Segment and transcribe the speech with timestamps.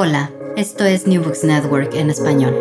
[0.00, 2.54] Hola, esto es New Books Network en español.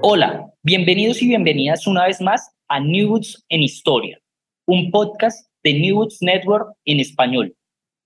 [0.00, 4.16] Hola, bienvenidos y bienvenidas una vez más a New Books en Historia,
[4.64, 7.56] un podcast de New Books Network en español.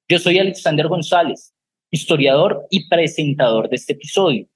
[0.09, 1.53] Yo soy Alexander González,
[1.91, 4.47] historiador y presentador de este episodio.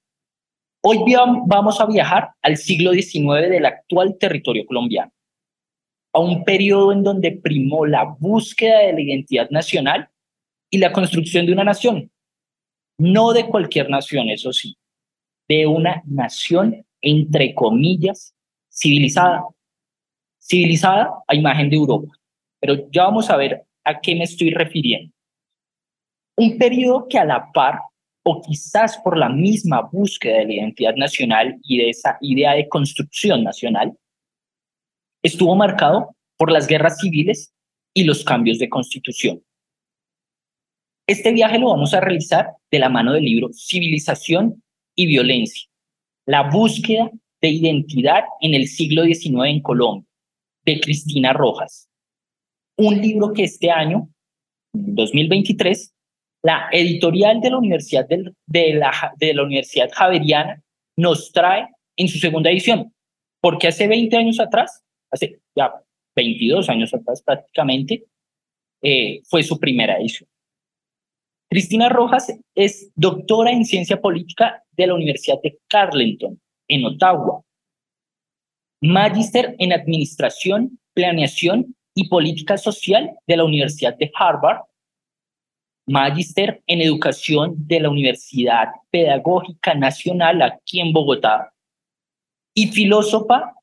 [0.81, 1.03] Hoy
[1.45, 5.11] vamos a viajar al siglo XIX del actual territorio colombiano,
[6.15, 10.09] a un periodo en donde primó la búsqueda de la identidad nacional
[10.71, 12.09] y la construcción de una nación.
[12.99, 14.77] No de cualquier nación, eso sí,
[15.47, 18.35] de una nación, entre comillas,
[18.69, 19.45] civilizada.
[20.41, 22.11] Civilizada a imagen de Europa.
[22.59, 25.13] Pero ya vamos a ver a qué me estoy refiriendo.
[26.37, 27.79] Un periodo que a la par,
[28.23, 32.67] o quizás por la misma búsqueda de la identidad nacional y de esa idea de
[32.67, 33.97] construcción nacional,
[35.23, 37.53] estuvo marcado por las guerras civiles
[37.93, 39.41] y los cambios de constitución.
[41.09, 44.61] Este viaje lo vamos a realizar de la mano del libro Civilización
[44.95, 45.67] y Violencia,
[46.27, 47.09] la búsqueda
[47.41, 50.07] de identidad en el siglo XIX en Colombia,
[50.65, 51.89] de Cristina Rojas.
[52.77, 54.07] Un libro que este año,
[54.73, 55.95] 2023,
[56.43, 58.07] la editorial de la Universidad,
[59.91, 60.61] Javeriana
[60.95, 62.93] nos trae en su segunda edición,
[63.41, 65.73] porque hace 20 años atrás, hace ya
[66.15, 68.03] 22 años atrás prácticamente,
[68.83, 70.28] eh, fue su primera edición.
[71.51, 77.43] Cristina Rojas es doctora en ciencia política de la Universidad de Carleton, en Ottawa.
[78.81, 84.59] Magíster en Administración, Planeación y Política Social de la Universidad de Harvard.
[85.87, 91.51] Magíster en Educación de la Universidad Pedagógica Nacional aquí en Bogotá.
[92.53, 93.55] Y filósofa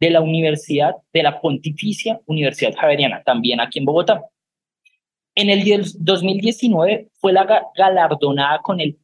[0.00, 4.24] de la Universidad de la Pontificia Universidad Javeriana, también aquí en Bogotá.
[5.38, 5.62] En el
[5.98, 8.98] 2019 fue la galardonada con el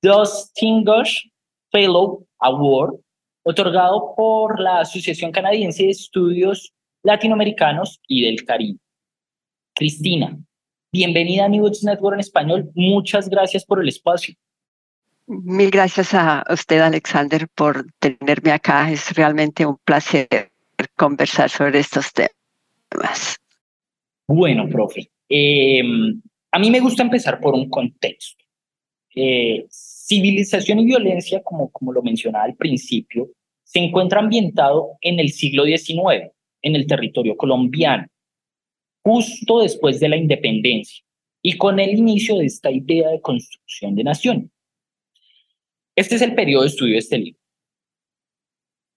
[0.00, 1.30] Distinguished
[1.70, 2.94] Fellow Award,
[3.42, 8.78] otorgado por la Asociación Canadiense de Estudios Latinoamericanos y del Caribe.
[9.74, 10.38] Cristina,
[10.90, 12.70] bienvenida a New Network en español.
[12.74, 14.34] Muchas gracias por el espacio.
[15.26, 18.90] Mil gracias a usted, Alexander, por tenerme acá.
[18.90, 20.26] Es realmente un placer
[20.96, 23.36] conversar sobre estos temas.
[24.26, 26.20] Bueno, profe, Em,
[26.52, 28.44] a mí me gusta empezar por un contexto.
[29.14, 33.30] Eh, civilización y violencia, como, como lo mencionaba al principio,
[33.64, 36.30] se encuentra ambientado en el siglo XIX,
[36.62, 38.06] en el territorio colombiano,
[39.02, 41.04] justo después de la independencia
[41.42, 44.52] y con el inicio de esta idea de construcción de nación.
[45.96, 47.40] Este es el periodo de estudio de este libro.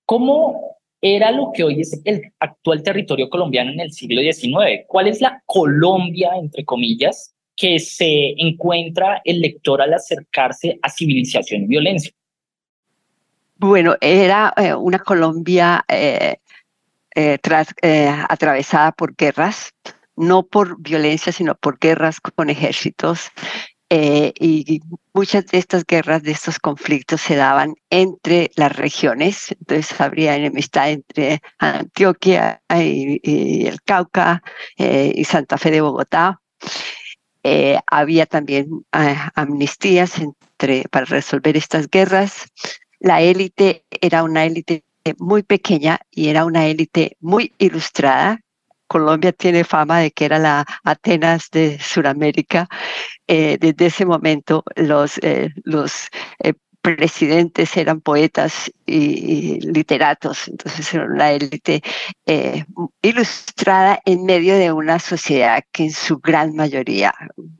[0.06, 4.86] ¿Cómo era lo que hoy es el actual territorio colombiano en el siglo XIX.
[4.88, 11.64] ¿Cuál es la Colombia, entre comillas, que se encuentra el lector al acercarse a civilización
[11.64, 12.12] y violencia?
[13.58, 16.38] Bueno, era eh, una Colombia eh,
[17.16, 17.38] eh,
[18.30, 19.74] atravesada por guerras,
[20.16, 23.32] no por violencia, sino por guerras con ejércitos
[23.92, 24.82] eh, y
[25.14, 30.92] muchas de estas guerras, de estos conflictos se daban entre las regiones, entonces habría enemistad
[30.92, 34.44] entre Antioquia y, el Cauca
[34.78, 36.40] eh, y Santa Fe de Bogotá.
[37.44, 42.46] Eh, había también amnistías entre, para resolver estas guerras.
[43.00, 44.84] La élite era una élite
[45.18, 48.42] muy pequeña y era una élite muy ilustrada
[48.90, 52.68] Colombia tiene fama de que era la Atenas de Sudamérica.
[53.28, 55.52] Eh, desde ese momento los, eh,
[56.44, 61.82] eh, presidentes eran poetas y, literatos, entonces era una élite
[63.02, 67.14] ilustrada en medio de una sociedad que en su gran mayoría,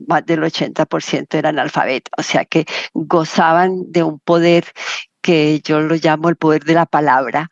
[0.08, 2.64] más del 80% eran alfabetos, o sea que
[2.94, 4.64] gozaban de un poder
[5.20, 7.50] que yo lo llamo el poder de la palabra,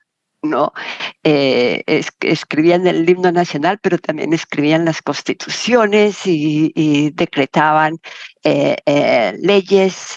[1.24, 1.82] Eh,
[2.20, 7.98] escribían el himno nacional, pero también escribían las constituciones y, decretaban
[8.44, 10.16] eh, eh, leyes.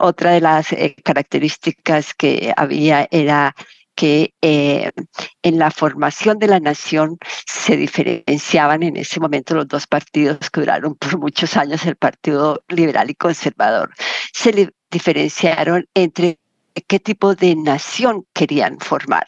[0.00, 0.68] otra de las
[1.04, 3.54] características que había era
[3.94, 7.16] que en la formación de la nación
[7.46, 12.64] se diferenciaban en ese momento los dos partidos que duraron por muchos años, el Partido
[12.68, 13.94] Liberal y Conservador.
[14.32, 16.38] Se diferenciaron entre
[16.86, 19.26] qué tipo de nación querían formar.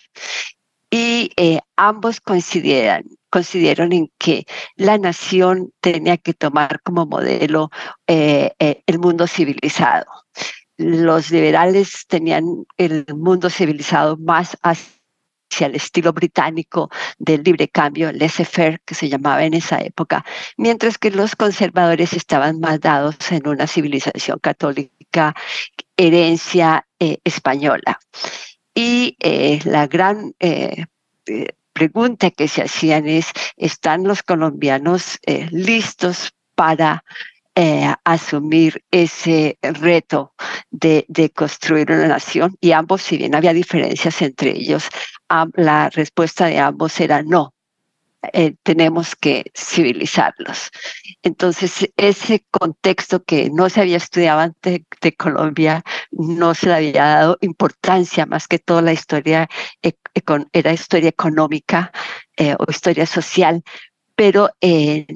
[0.90, 4.46] Y eh, ambos coincidieron, coincidieron en que
[4.76, 7.70] la nación tenía que tomar como modelo
[8.06, 10.06] eh, eh, el mundo civilizado.
[10.76, 12.44] Los liberales tenían
[12.76, 14.76] el mundo civilizado más al
[15.74, 20.24] estilo británico del libre cambio, laissez-faire, que se llamaba en esa época,
[20.56, 25.34] mientras que los conservadores estaban más dados en una civilización católica,
[25.96, 27.98] herencia eh, española.
[28.74, 30.86] Y eh, la gran eh,
[31.72, 33.26] pregunta que se hacían es,
[33.56, 35.18] ¿están los colombianos
[35.50, 37.04] listos para
[38.04, 40.34] asumir ese reto
[40.70, 44.88] de, construir una nación y ambos, si bien había diferencias entre ellos,
[45.54, 47.55] la respuesta de ambos era no.
[48.32, 50.70] Eh, tenemos que civilizarlos.
[51.22, 57.04] Entonces, ese contexto que no se había estudiado antes de Colombia, no se le había
[57.04, 59.48] dado importancia, más que toda la historia
[60.52, 61.92] era historia económica
[62.36, 63.62] eh, o historia social,
[64.16, 65.06] pero eh,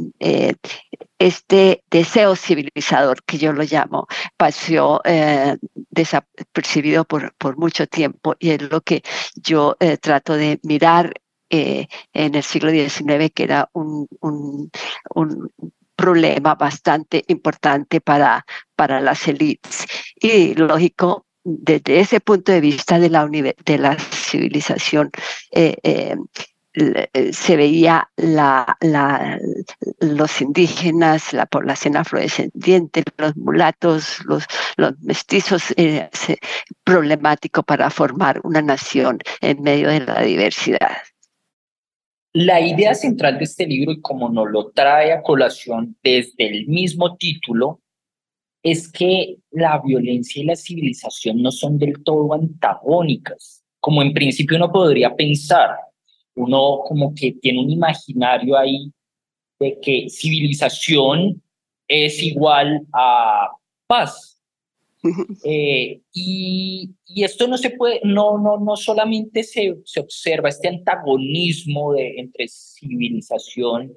[1.20, 5.56] este deseo civilizador, que yo lo llamo, pasó eh,
[5.90, 9.02] desapercibido por, por mucho tiempo y es lo que
[9.34, 11.12] yo eh, trato de mirar
[11.50, 14.70] en el siglo XIX, que era un, un,
[15.96, 19.86] problema bastante importante para, para las élites.
[20.16, 25.10] Y lógico, desde ese punto de vista de la, de la civilización,
[25.50, 26.16] eh, eh,
[27.32, 28.76] se veía la,
[29.98, 34.44] los indígenas, la población afrodescendiente, los mulatos, los,
[34.76, 36.08] los mestizos, eh,
[36.84, 40.98] problemático para formar una nación en medio de la diversidad.
[42.32, 46.66] La idea central de este libro, y como nos lo trae a colación desde el
[46.68, 47.80] mismo título,
[48.62, 54.56] es que la violencia y la civilización no son del todo antagónicas, como en principio
[54.56, 55.70] uno podría pensar
[56.34, 58.92] uno como que tiene un imaginario ahí
[59.58, 61.42] de que civilización
[61.88, 63.50] es igual a
[63.86, 64.29] paz.
[65.44, 70.68] Eh, y, y, esto no se puede, no, no, no solamente se, se observa este
[70.68, 73.96] antagonismo de, entre civilización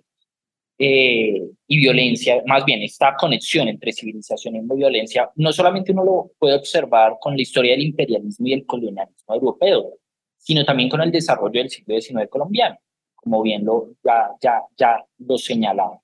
[0.80, 6.32] eh, y violencia, más bien esta conexión entre civilización y violencia, no solamente uno lo
[6.40, 10.00] puede observar con la historia del imperialismo y el colonialismo europeo,
[10.38, 12.78] sino también con el desarrollo del siglo XIX colombiano,
[13.16, 16.02] como bien lo, ya, ya, ya lo señalaba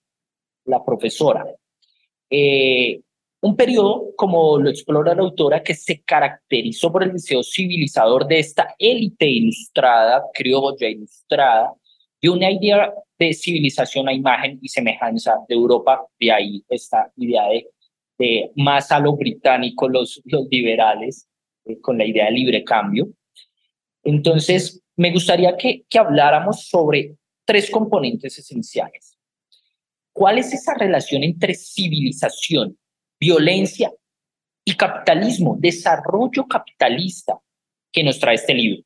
[0.65, 1.45] la profesora.
[2.29, 3.01] Eh,
[3.41, 8.39] un periodo, como lo explora la autora, que se caracterizó por el deseo civilizador de
[8.39, 11.73] esta élite ilustrada, criolla ilustrada,
[12.19, 17.47] y una idea de civilización a imagen y semejanza de Europa, de ahí esta idea
[17.47, 17.67] de,
[18.17, 21.27] de más a lo británico los, los liberales,
[21.65, 23.07] eh, con la idea de libre cambio,
[24.03, 27.15] entonces, me gustaría que, que habláramos sobre
[27.45, 29.17] tres componentes esenciales.
[30.13, 32.77] ¿Cuál es esa relación entre civilización,
[33.19, 33.91] violencia
[34.63, 37.39] y capitalismo, desarrollo capitalista
[37.91, 38.83] que nos trae este libro?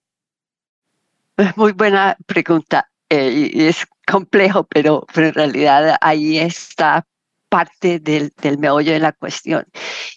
[1.55, 2.89] Muy buena pregunta.
[3.09, 7.05] Eh, es complejo, pero, en realidad ahí está
[7.49, 9.65] parte del, del meollo de la cuestión.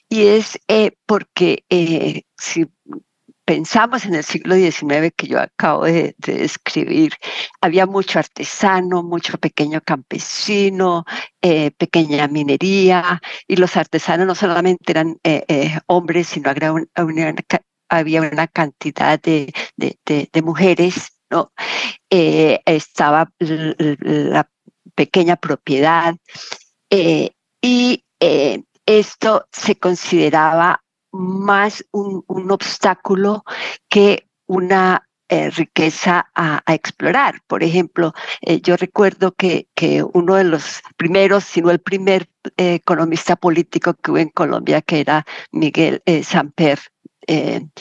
[0.09, 2.67] Y es eh, porque eh, si
[3.47, 7.15] pensamos en el siglo XIX que yo acabo de, describir,
[7.61, 11.05] había mucho artesano, mucho pequeño campesino,
[11.41, 16.87] eh, pequeña minería, y los artesanos no solamente eran eh, eh, hombres, sino había una,
[17.89, 21.13] había cantidad de, de, mujeres,
[22.11, 24.51] estaba la
[24.97, 26.17] pequeña propiedad,
[27.63, 28.05] y
[28.87, 30.83] esto se consideraba
[31.17, 33.45] más un, obstáculo
[33.89, 37.41] que una eh, riqueza a, explorar.
[37.47, 42.29] Por ejemplo, eh, yo recuerdo que, que, uno de los primeros, si no el primer
[42.57, 46.79] eh, economista político que hubo en Colombia, que era Miguel Samper,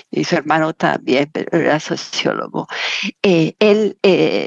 [0.09, 2.67] y su hermano también, pero era sociólogo,
[3.21, 3.95] él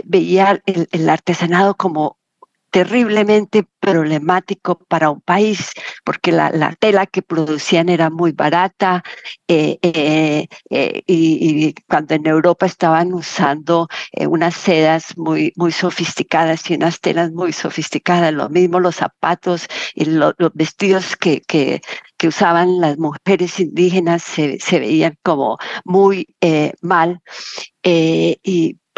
[0.04, 2.17] veía el artesanado como
[2.70, 5.72] terriblemente problemático para un país,
[6.04, 9.02] porque la, la tela que producían era muy barata
[9.46, 16.74] eh, eh, eh, y, cuando en Europa estaban usando unas sedas muy, muy sofisticadas y
[16.74, 21.80] unas telas muy sofisticadas, lo mismo los zapatos y los vestidos que, que,
[22.26, 26.26] usaban las mujeres indígenas se, se veían como muy
[26.82, 27.22] mal.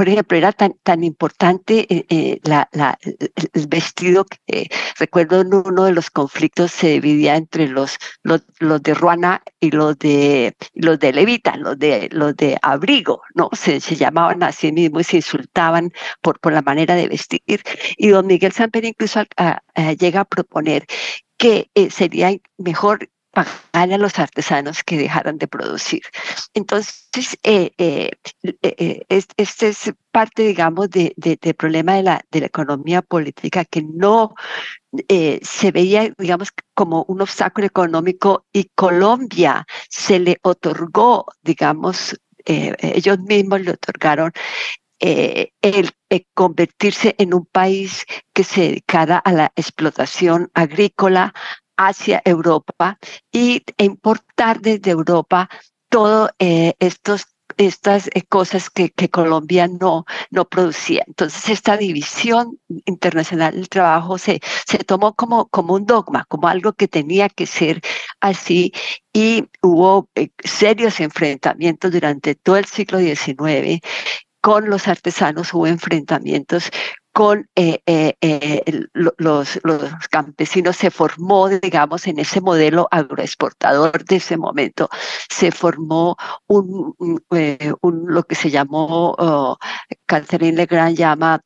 [0.01, 2.71] Por ejemplo, era tan, tan importante eh, eh, la,
[3.03, 8.41] el vestido que eh, recuerdo en uno de los conflictos se dividía entre los, los,
[8.61, 13.51] los, de Ruana y los de los de Levita, los de los de abrigo, ¿no?
[13.53, 15.93] Se, llamaban así mismo y se insultaban
[16.23, 17.61] por, por la manera de vestir.
[17.99, 19.21] Y don Miguel Samper incluso
[19.99, 20.87] llega a proponer
[21.37, 26.03] que sería mejor pagarle a los artesanos que dejaran de producir.
[26.55, 28.11] Entonces, eh, eh,
[28.63, 34.35] eh, este es parte, digamos, del de, problema de la economía política que no
[35.43, 43.61] se veía, digamos, como un obstáculo económico y Colombia se le otorgó, digamos, ellos mismos
[43.61, 44.33] le otorgaron
[44.99, 45.93] el
[46.35, 51.33] convertirse en un país que se dedicara a la explotación agrícola,
[51.81, 52.99] hacia Europa
[53.33, 55.49] y importar desde Europa
[55.89, 57.27] todas eh, estas
[58.15, 61.05] eh, cosas que, que, Colombia no, no producía.
[61.07, 66.75] Entonces, esta división internacional del trabajo se, se tomó como, como un dogma, como algo
[66.75, 67.81] que tenía que ser
[68.21, 68.73] así,
[69.13, 73.81] y hubo eh, serios enfrentamientos durante todo el siglo XIX
[74.41, 76.71] con los artesanos, hubo enfrentamientos
[77.13, 79.61] con eh, eh, eh, los,
[80.11, 84.89] campesinos se formó, digamos, en ese modelo agroexportador de ese momento,
[85.29, 86.95] se formó un,
[87.83, 89.59] lo que se llamó, oh,
[90.07, 91.41] Catherine Legrand llama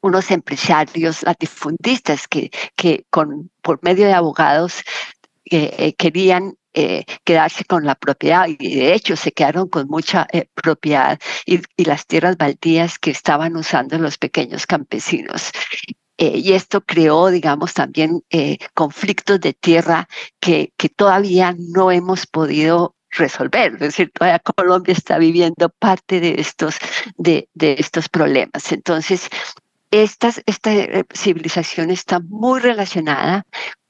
[0.00, 4.82] unos empresarios latifundistas que, que con, por medio de abogados
[5.44, 11.18] querían eh, quedarse con la propiedad y de hecho se quedaron con mucha eh, propiedad
[11.44, 15.50] y, las tierras baldías que estaban usando los pequeños campesinos.
[16.18, 18.22] Eh, y esto creó, digamos, también
[18.74, 20.08] conflictos de tierra
[20.38, 23.72] que, que todavía no hemos podido resolver.
[23.72, 26.76] Es decir, todavía Colombia está viviendo parte de estos,
[27.16, 28.70] de, de estos problemas.
[28.70, 29.28] Entonces,
[29.90, 30.70] estas, esta
[31.12, 33.46] civilización está muy relacionada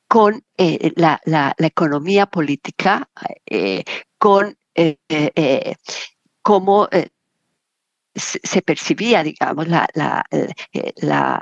[0.08, 3.08] con eh, la, la, economía política,
[3.46, 3.84] eh,
[4.16, 5.76] con eh,
[6.42, 6.88] cómo
[8.14, 10.24] se percibía, digamos, la, la,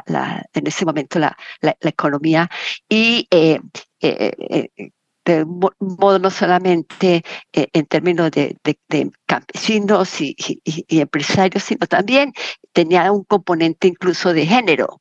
[0.07, 1.37] la, en ese momento la,
[1.81, 2.51] economía
[2.89, 8.57] y de un modo no solamente en términos de,
[9.27, 10.37] campesinos y,
[10.89, 12.33] empresarios, sino también
[12.73, 15.01] tenía un componente incluso de género.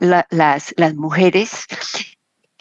[0.00, 1.66] las, las mujeres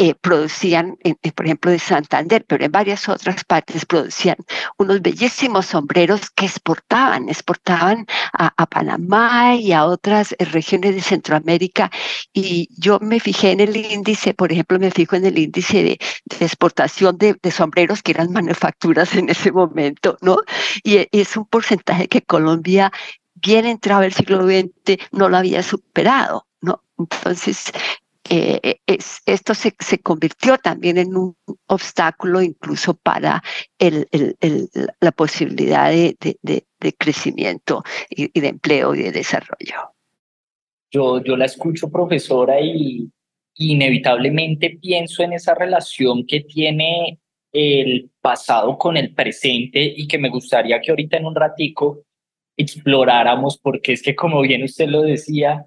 [0.04, 0.98] eh, producían,
[1.34, 4.36] por ejemplo, de Santander, pero en varias otras partes producían
[4.78, 11.90] unos bellísimos sombreros que exportaban, exportaban a, Panamá y a otras eh, regiones de Centroamérica.
[12.34, 16.00] Y yo me fijé en el índice, por ejemplo, me fijo en el índice de,
[16.42, 20.40] exportación de, sombreros que eran manufacturas en ese momento, ¿no?
[20.84, 22.92] Y, es un porcentaje que Colombia,
[23.36, 26.46] bien entrado el siglo XX, no lo había superado.
[26.62, 26.84] ¿no?
[26.98, 27.72] Entonces,
[28.30, 31.36] eh, es, esto se, se, convirtió también en un
[31.68, 33.44] obstáculo incluso para
[33.78, 34.70] el, el,
[35.02, 39.94] la posibilidad de, de, de crecimiento y, y, de empleo y de desarrollo.
[40.90, 43.10] Yo, yo la escucho, profesora, y
[43.56, 47.20] inevitablemente pienso en esa relación que tiene
[47.52, 52.04] el pasado con el presente y que me gustaría que ahorita en un ratico
[52.58, 55.66] exploráramos, porque es que como bien usted lo decía,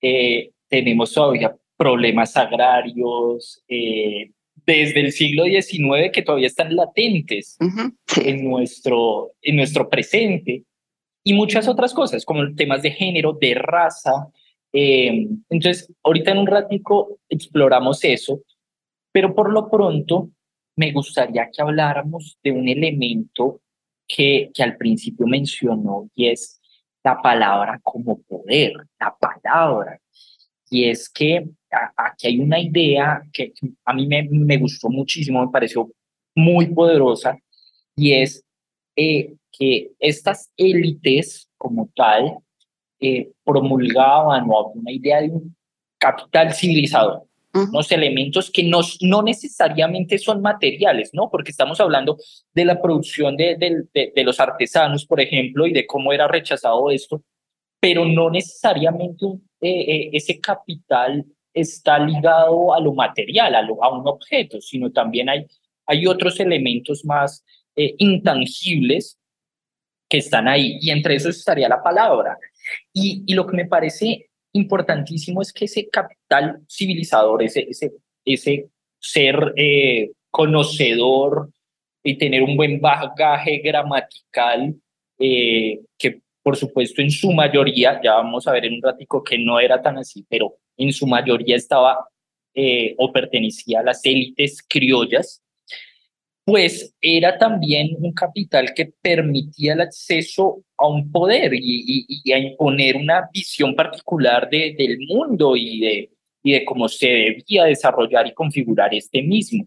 [0.00, 4.30] eh, tenemos todavía problemas agrarios eh,
[4.64, 7.56] desde el siglo XIX que todavía están latentes
[8.16, 10.64] en, nuestro, en nuestro presente
[11.22, 14.28] y muchas otras cosas como temas de género, de raza.
[14.72, 18.40] Eh, entonces, ahorita en un ratico exploramos eso,
[19.12, 20.30] pero por lo pronto
[20.76, 23.60] me gustaría que habláramos de un elemento
[24.06, 26.60] que, que al principio mencionó y es
[27.02, 30.00] la palabra como poder, la palabra.
[30.68, 31.48] Y es que
[31.96, 33.52] aquí hay una idea que
[33.84, 35.90] a mí me, me gustó muchísimo, me pareció
[36.34, 37.38] muy poderosa,
[37.96, 38.44] y es
[38.94, 42.38] eh, que estas élites como tal
[43.00, 45.56] eh, promulgaban o una idea de un
[45.98, 47.22] capital civilizador,
[47.54, 51.30] unos elementos que no, no necesariamente son materiales, ¿no?
[51.30, 52.18] Porque estamos hablando
[52.52, 56.90] de la producción de, de, de, los artesanos, por ejemplo, y de cómo era rechazado
[56.90, 57.22] esto,
[57.80, 59.24] pero no necesariamente
[59.62, 61.24] eh, ese capital
[61.56, 65.46] está ligado a lo material, a, un objeto, sino también hay,
[65.86, 67.42] hay otros elementos más
[67.74, 69.18] eh, intangibles
[70.08, 72.36] que están ahí, y entre esos estaría la palabra.
[72.92, 77.92] Y, lo que me parece importantísimo es que ese capital civilizador, ese, ese,
[78.24, 81.50] ese ser eh, conocedor
[82.02, 84.74] y tener un buen bagaje gramatical,
[85.18, 89.38] eh, que por supuesto en su mayoría, ya vamos a ver en un ratico que
[89.38, 92.08] no era tan así, pero en su mayoría estaba
[92.54, 95.42] eh, o pertenecía a las élites criollas,
[96.46, 102.96] pues era también un capital que permitía el acceso a un poder y, a imponer
[102.96, 106.10] una visión particular de, del mundo y de,
[106.44, 109.66] y de cómo se debía desarrollar y configurar este mismo.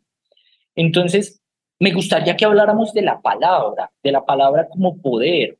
[0.74, 1.42] Entonces,
[1.80, 5.58] me gustaría que habláramos de la palabra, de la palabra como poder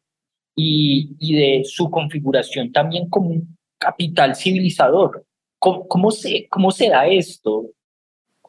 [0.56, 5.26] y, y de su configuración también como un capital civilizador.
[5.60, 7.66] ¿Cómo, cómo se, cómo se da esto?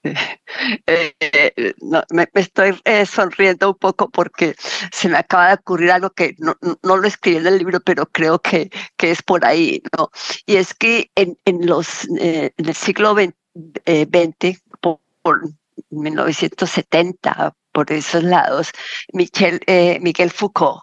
[0.87, 4.55] Eh, no, me, estoy eh, sonriendo un poco porque
[4.93, 8.07] se me acaba de ocurrir algo que no, no, lo escribí en el libro, pero
[8.07, 10.11] creo que, que es por ahí, ¿no?
[10.47, 15.43] Y es que en, en los, eh, en el siglo XX, por, por,
[15.91, 18.71] 1970, por esos lados,
[19.13, 19.61] Michel,
[20.01, 20.83] Miguel Foucault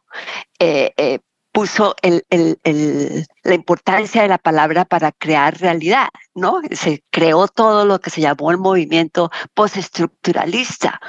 [1.58, 6.62] puso el, el, la importancia de la palabra para crear realidad, ¿no?
[6.70, 11.02] Se creó todo lo que se llamó el movimiento postestructuralista.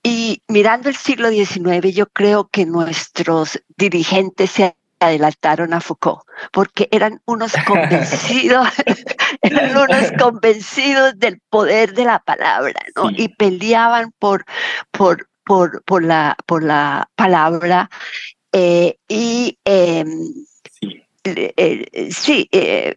[0.00, 6.88] Y mirando el siglo XIX, yo creo que nuestros dirigentes se adelantaron a Foucault, porque
[6.92, 8.68] eran unos convencidos,
[9.42, 13.10] eran unos convencidos del poder de la palabra, ¿no?
[13.10, 14.44] Y peleaban por,
[14.92, 17.90] por, por, por, la, por la palabra
[18.52, 20.34] eh, y em,
[22.10, 22.96] sí, eh,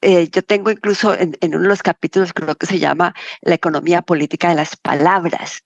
[0.00, 4.02] eh, yo tengo incluso en, uno de los capítulos, creo que se llama La economía
[4.02, 5.62] política de las palabras.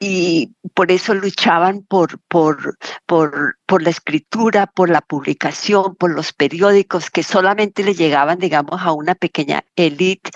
[0.00, 6.32] y por eso luchaban por, por, por, por la escritura, por la publicación, por los
[6.32, 10.30] periódicos que solamente le llegaban, digamos, a una pequeña élite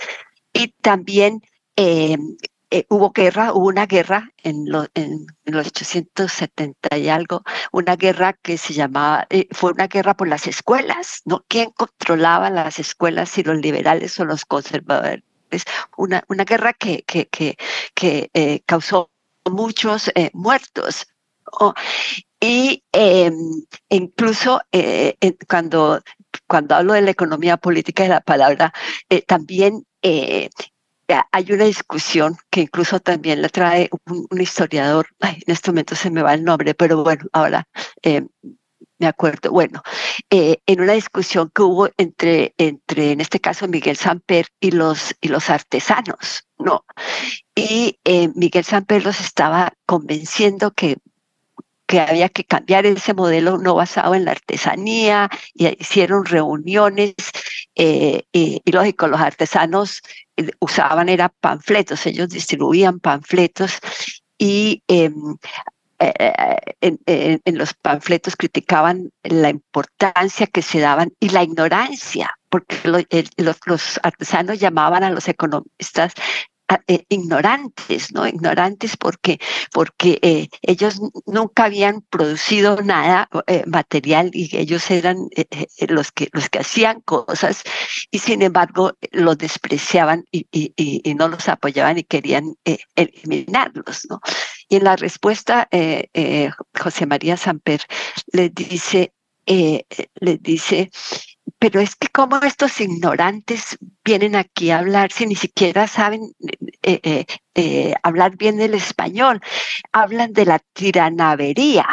[0.53, 1.43] y también
[1.77, 2.37] em,
[2.71, 8.59] eh, hubo guerra, hubo una guerra en, en, los 870 y algo, una guerra que
[8.59, 11.45] se llamaba, eh, fue una guerra por las escuelas, ¿no?
[11.49, 15.23] ¿Quién controlaba las escuelas, si los liberales o los conservadores?
[15.97, 17.57] Una, una guerra que, que, que,
[17.95, 19.11] que eh, causó
[19.51, 21.07] muchos muertos.
[22.41, 23.35] Y em,
[23.89, 24.61] incluso
[25.49, 26.03] cuando,
[26.47, 28.75] cuando hablo de la economía política de la palabra,
[29.27, 29.87] también
[31.33, 36.23] hay una discusión que incluso también la trae un, historiador, en este momento se me
[36.23, 37.67] va el nombre, pero bueno, ahora
[38.03, 38.27] eh,
[38.99, 39.83] me acuerdo, bueno,
[40.31, 45.15] eh, en una discusión que hubo entre, entre, en este caso, Miguel Samper y los,
[45.21, 46.85] y los artesanos, ¿no?
[47.55, 50.97] Y eh, Miguel Samper los estaba convenciendo que
[51.89, 57.15] que había que cambiar ese modelo no basado en la artesanía, y hicieron reuniones,
[57.79, 60.03] y, y, lógico, los artesanos
[60.59, 63.79] usaban era panfletos, ellos distribuían panfletos
[64.37, 65.37] y em,
[66.01, 66.15] eh,
[66.81, 73.99] eh, en, los panfletos criticaban la importancia que se daban y la ignorancia, porque los,
[74.05, 76.13] artesanos llamaban a los economistas
[76.87, 78.27] eh, ignorantes, ¿no?
[78.27, 79.41] Ignorantes porque,
[79.73, 85.17] porque eh, ellos nunca habían producido nada eh, material y ellos eran
[85.89, 87.63] los, que, los que hacían cosas
[88.11, 92.55] y sin embargo los despreciaban y, y, no los apoyaban y querían
[92.95, 94.21] eliminarlos, ¿no?
[94.69, 95.69] Y en la respuesta,
[96.79, 97.81] José María Samper
[98.33, 99.15] les dice,
[99.47, 100.91] les dice,
[101.59, 106.33] pero es que como estos ignorantes vienen aquí a hablar si ni siquiera saben
[106.83, 109.41] eh, eh, eh, hablar bien del español,
[109.93, 111.87] hablan de la tiranavería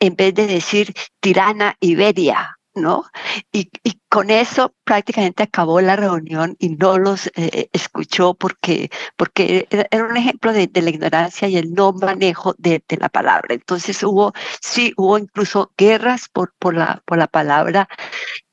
[0.00, 2.54] en vez de decir tirana Iberia.
[2.74, 3.04] ¿no?
[3.52, 3.70] Y,
[4.08, 10.52] con eso prácticamente acabó la reunión y no los escuchó porque, porque era un ejemplo
[10.54, 13.54] de, la ignorancia y el no manejo de, la palabra.
[13.54, 14.32] Entonces hubo,
[14.62, 17.86] sí, hubo incluso guerras por, por, la, por la palabra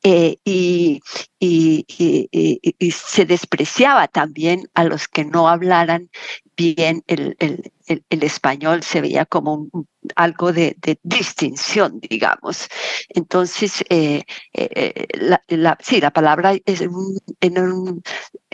[0.07, 1.01] eh, y,
[1.39, 6.11] y, se despreciaba también a los que no hablaran
[6.55, 9.67] bien el, el, el, español, se veía como
[10.15, 12.67] algo de, de, distinción, digamos.
[13.09, 18.03] Entonces, eh, eh, la, la, sí, la palabra es un, un,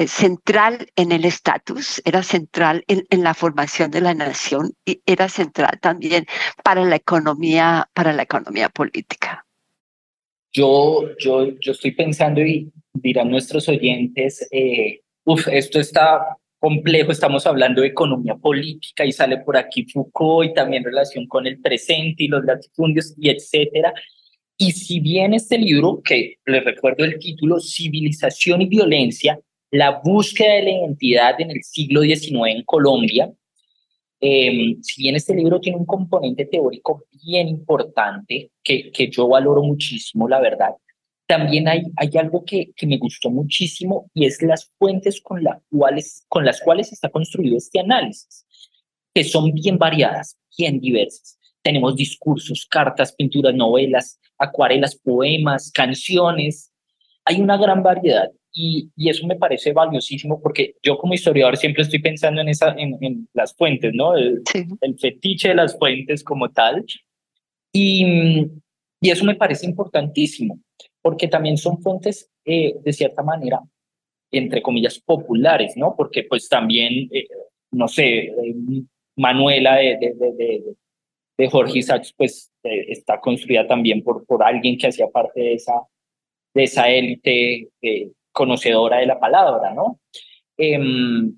[0.07, 5.27] central en el estatus, era central en, en, la formación de la nación y era
[5.27, 6.25] central también
[6.63, 9.45] para la economía, para la economía política.
[10.53, 17.47] Yo, yo, yo estoy pensando y dirán nuestros oyentes, eh, uff, esto está complejo, estamos
[17.47, 22.23] hablando de economía política y sale por aquí Foucault y también relación con el presente
[22.23, 23.93] y los latifundios y etcétera.
[24.57, 29.39] Y si bien este libro, que les recuerdo el título, Civilización y Violencia,
[29.71, 33.31] la búsqueda de la identidad en el siglo XIX en Colombia,
[34.21, 39.63] eh, si bien este libro tiene un componente teórico bien importante, que, que yo valoro
[39.63, 40.75] muchísimo, la verdad,
[41.25, 45.61] también hay, hay algo que, que me gustó muchísimo y es las fuentes con, la
[45.69, 48.45] cuales, con las cuales está construido este análisis,
[49.13, 51.39] que son bien variadas, bien diversas.
[51.63, 56.71] Tenemos discursos, cartas, pinturas, novelas, acuarelas, poemas, canciones.
[57.25, 61.83] Hay una gran variedad y, y, eso me parece valiosísimo porque yo como historiador siempre
[61.83, 64.15] estoy pensando en, esa, en, en las fuentes, ¿no?
[64.15, 64.41] El,
[64.81, 66.85] el, fetiche de las fuentes como tal.
[67.73, 68.47] Y,
[68.99, 70.59] y eso me parece importantísimo
[71.01, 73.61] porque también son fuentes, eh, de cierta manera,
[74.31, 75.95] entre comillas, populares, ¿no?
[75.95, 77.27] Porque pues también, eh,
[77.71, 78.55] no sé, eh,
[79.15, 80.63] Manuela de, de, de,
[81.37, 85.73] de, Jorge Isaacs, pues está construida también por, por alguien que hacía parte de esa,
[86.53, 87.69] de esa élite
[88.31, 89.99] conocedora de la palabra, ¿no?
[90.57, 91.33] Em,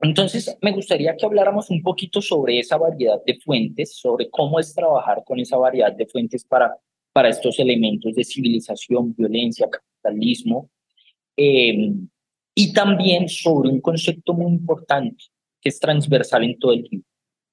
[0.00, 4.74] entonces, me gustaría que habláramos un poquito sobre esa variedad de fuentes, sobre cómo es
[4.74, 6.74] trabajar con esa variedad de fuentes para,
[7.12, 10.70] para estos elementos de civilización, violencia, capitalismo,
[11.36, 12.08] em,
[12.54, 15.24] y también sobre un concepto muy importante
[15.60, 17.06] que es transversal en todo el libro,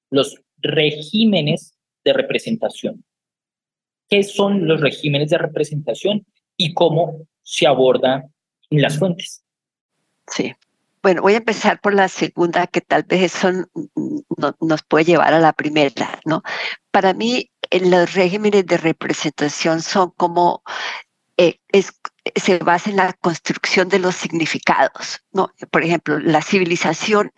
[0.09, 3.03] los regímenes de representación.
[4.09, 8.25] ¿Qué son los regímenes de representación y cómo se aborda
[8.69, 9.43] en las fuentes.
[10.27, 10.55] Sí.
[11.01, 13.49] Bueno, voy a empezar por la segunda, que tal vez eso
[14.59, 16.43] nos puede llevar a la primera, ¿no?
[16.91, 20.63] Para mí, los regímenes de representación son como
[21.37, 21.93] eh, es,
[22.35, 25.21] se basa en la construcción de los significados.
[25.31, 25.51] ¿no?
[25.71, 27.31] Por ejemplo, la civilización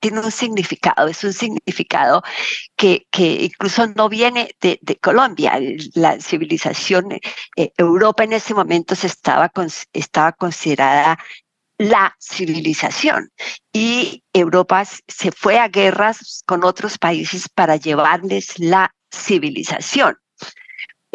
[0.00, 2.22] tiene un significado, es un significado
[2.76, 5.58] que, incluso no viene de, Colombia.
[5.94, 7.12] La civilización,
[7.56, 11.18] eh, Europa en ese momento se estaba considerada
[11.78, 13.30] la civilización
[13.72, 20.16] y Europa se fue a guerras con otros países para llevarles la civilización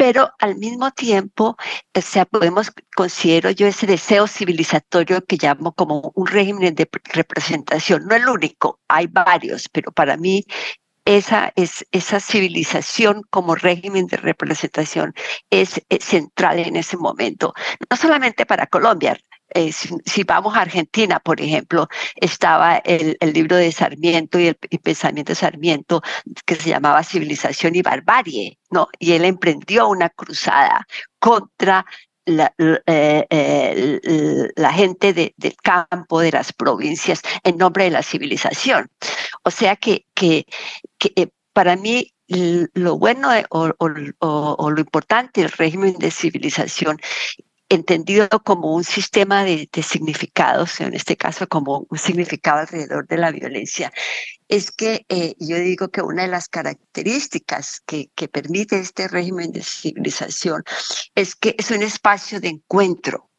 [0.00, 1.58] pero al mismo tiempo,
[1.94, 8.06] o sea, podemos, considero yo ese deseo civilizatorio que llamo como un régimen de representación.
[8.06, 10.46] No el único, hay varios, pero para mí
[11.04, 15.12] esa, es, esa civilización como régimen de representación
[15.50, 17.52] es, es central en ese momento,
[17.90, 19.18] no solamente para Colombia,
[19.54, 25.32] eh, si, vamos a Argentina, por ejemplo, estaba el, libro de Sarmiento y el, pensamiento
[25.32, 26.02] de Sarmiento
[26.46, 28.88] que se llamaba Civilización y Barbarie, ¿no?
[28.98, 30.86] Y él emprendió una cruzada
[31.18, 31.84] contra
[32.26, 38.90] la, eh, eh, gente de, del campo, de las provincias, en nombre de la civilización.
[39.42, 40.46] O sea que, que,
[40.98, 42.12] que para mí
[42.74, 47.00] lo bueno o, o, lo importante del régimen de civilización
[47.70, 53.30] entendido como un sistema de, significados, en este caso como un significado alrededor de la
[53.30, 53.92] violencia,
[54.48, 59.52] es que eh, yo digo que una de las características que, que permite este régimen
[59.52, 60.64] de civilización
[61.14, 63.30] es que es un espacio de encuentro,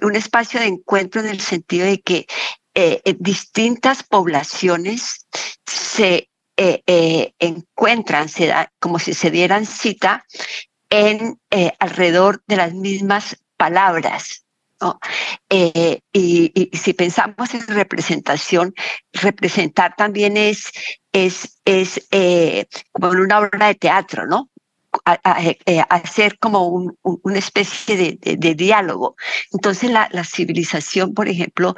[0.00, 2.26] un espacio de encuentro en el sentido de que
[2.74, 5.26] eh, distintas poblaciones
[5.66, 10.24] se eh, encuentran, se da, como si se dieran cita
[10.90, 14.44] en eh, alrededor de las mismas palabras.
[15.50, 18.74] Eh, y, si pensamos en representación,
[19.12, 20.72] representar también es,
[21.12, 24.50] es, es eh, como en una obra de teatro, ¿no?
[25.88, 29.14] hacer como un, una especie de, diálogo.
[29.52, 31.76] Entonces la, la, civilización, por ejemplo,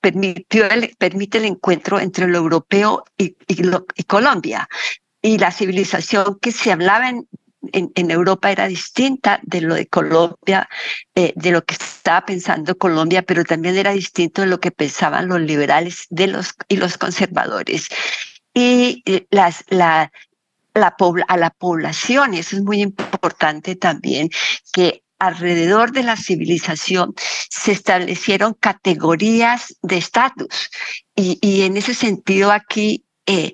[0.00, 4.68] permitió el, permite el encuentro entre lo europeo y, y, Colombia.
[5.20, 7.26] Y la civilización que se hablaba en,
[7.72, 10.68] en, Europa era distinta de lo de Colombia,
[11.14, 15.28] eh, de lo que estaba pensando Colombia, pero también era distinto de lo que pensaban
[15.28, 17.88] los liberales de los, y los conservadores.
[18.54, 20.10] Y eh, las, la,
[20.74, 20.96] la,
[21.28, 24.30] a la población, eso es muy importante también,
[24.72, 27.14] que alrededor de la civilización
[27.50, 30.70] se establecieron categorías de estatus.
[31.16, 33.52] Y, y, en ese sentido aquí eh,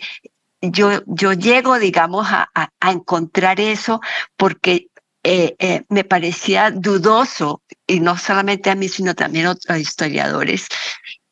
[0.70, 4.00] yo, yo llego, digamos, a, a, encontrar eso
[4.36, 4.88] porque
[5.22, 10.68] eh, eh, me parecía dudoso, y no solamente a mí, sino también a otros historiadores,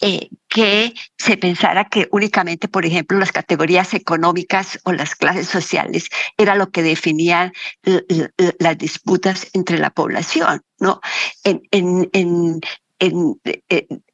[0.01, 6.09] eh, que se pensara que únicamente, por ejemplo, las categorías económicas o las clases sociales
[6.39, 7.53] era lo que definían
[8.59, 11.01] las disputas entre la población, ¿no?
[11.45, 12.61] En, en, en,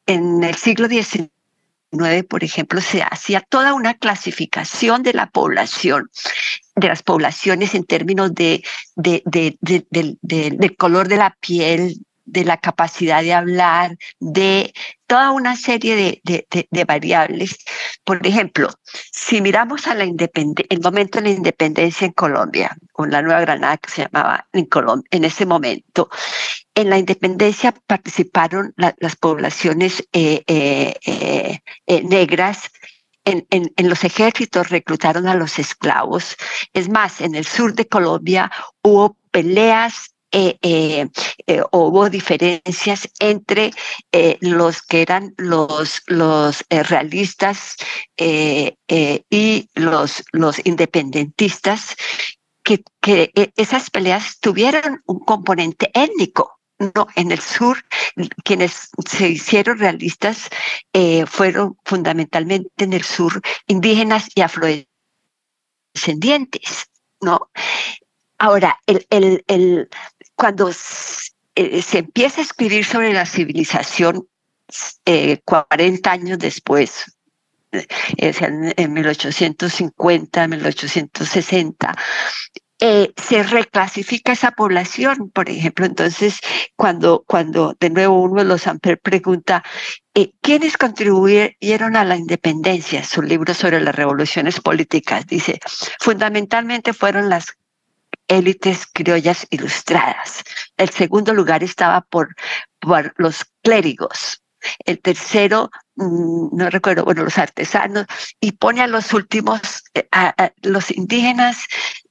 [0.07, 1.31] en, el siglo XIX
[2.29, 6.11] por ejemplo, se hacía toda una clasificación de la población,
[6.77, 8.63] de las poblaciones en términos de,
[8.97, 9.23] de,
[9.61, 11.97] del color de la piel,
[12.29, 14.75] de la capacidad de hablar, de
[15.07, 17.57] toda una serie de, variables.
[18.05, 18.69] Por ejemplo,
[19.11, 23.79] si miramos a la el momento de la independencia en Colombia, con la Nueva Granada
[23.79, 26.11] que se llamaba en ese momento,
[26.79, 30.95] en la independencia participaron las poblaciones eh, eh,
[31.87, 32.71] eh, negras.
[33.25, 33.47] En,
[33.79, 36.37] los ejércitos reclutaron a los esclavos.
[36.73, 38.51] Es más, en el sur de Colombia
[38.83, 40.15] hubo peleas
[41.73, 43.73] hubo diferencias entre
[44.41, 47.77] los que eran los, los realistas
[48.17, 51.97] y los, los independentistas,
[52.63, 56.58] que, que esas peleas tuvieron un componente étnico.
[56.79, 57.85] No, en el sur,
[58.45, 60.49] quienes se hicieron realistas
[61.27, 66.87] fueron fundamentalmente en el sur indígenas y afrodescendientes,
[67.21, 67.51] ¿no?
[68.39, 69.89] Ahora, el, el, el,
[70.37, 70.71] cuando
[71.57, 74.29] eh, se empieza a escribir sobre la civilización
[75.05, 77.17] eh, 40 años después,
[77.73, 77.87] eh,
[78.17, 81.97] en, en 1850, 1860,
[82.81, 85.85] eh, se reclasifica esa población, por ejemplo.
[85.85, 86.39] Entonces,
[86.77, 89.65] cuando, cuando de nuevo uno de los Amper pregunta,
[90.15, 93.03] eh, ¿quiénes contribuyeron a la independencia?
[93.03, 95.59] Su libro sobre las revoluciones políticas dice,
[95.99, 97.57] fundamentalmente fueron las
[98.29, 100.45] élites criollas ilustradas.
[100.77, 102.37] El segundo lugar estaba por,
[102.79, 104.43] por los clérigos.
[104.85, 108.07] El tercero, mm, no recuerdo, bueno, los artesanos,
[108.41, 111.67] y pone a los últimos, eh, a los indígenas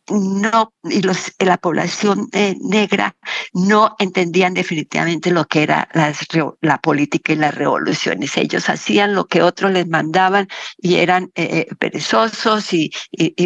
[0.10, 3.15] no, y los, la población eh, negra
[3.54, 5.89] no entendían definitivamente lo que era
[6.62, 8.38] la política y las revoluciones.
[8.38, 12.91] Ellos hacían lo que otros les mandaban y eran eh, eh, perezosos y,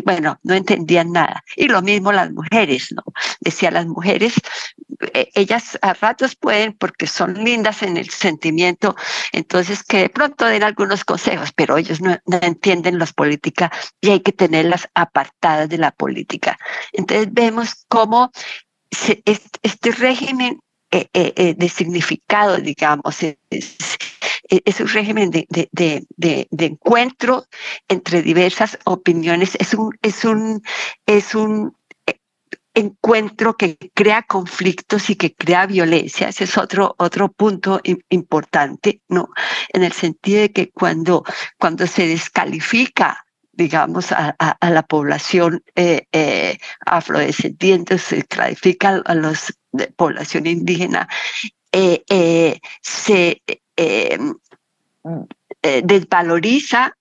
[0.05, 1.43] bueno, no entendían nada.
[1.55, 3.03] Y lo mismo las mujeres, ¿no?
[3.39, 4.33] Decía las mujeres,
[5.33, 8.95] ellas a ratos pueden porque son lindas en el sentimiento,
[9.31, 14.11] entonces que de pronto den algunos consejos, pero ellos no, no entienden las políticas y
[14.11, 16.50] hay que tenerlas apartadas de la política.
[16.91, 18.31] Entonces vemos cómo
[18.89, 20.59] este régimen
[20.93, 26.05] eh, eh, eh, de significado, digamos, es, un régimen de, de,
[26.51, 27.45] de, encuentro
[27.87, 30.61] entre diversas opiniones, es un, es un,
[31.05, 31.77] es un
[32.73, 36.27] encuentro que crea conflictos y que crea violencia.
[36.27, 39.29] Ese es otro, otro punto importante, ¿no?
[39.69, 41.23] En el sentido de que cuando,
[41.57, 43.25] cuando se descalifica
[43.61, 49.33] digamos, a, la población eh, eh, afrodescendiente, se clasifica a la
[49.95, 51.07] población indígena,
[51.71, 53.41] eh, eh se
[55.83, 56.97] desvaloriza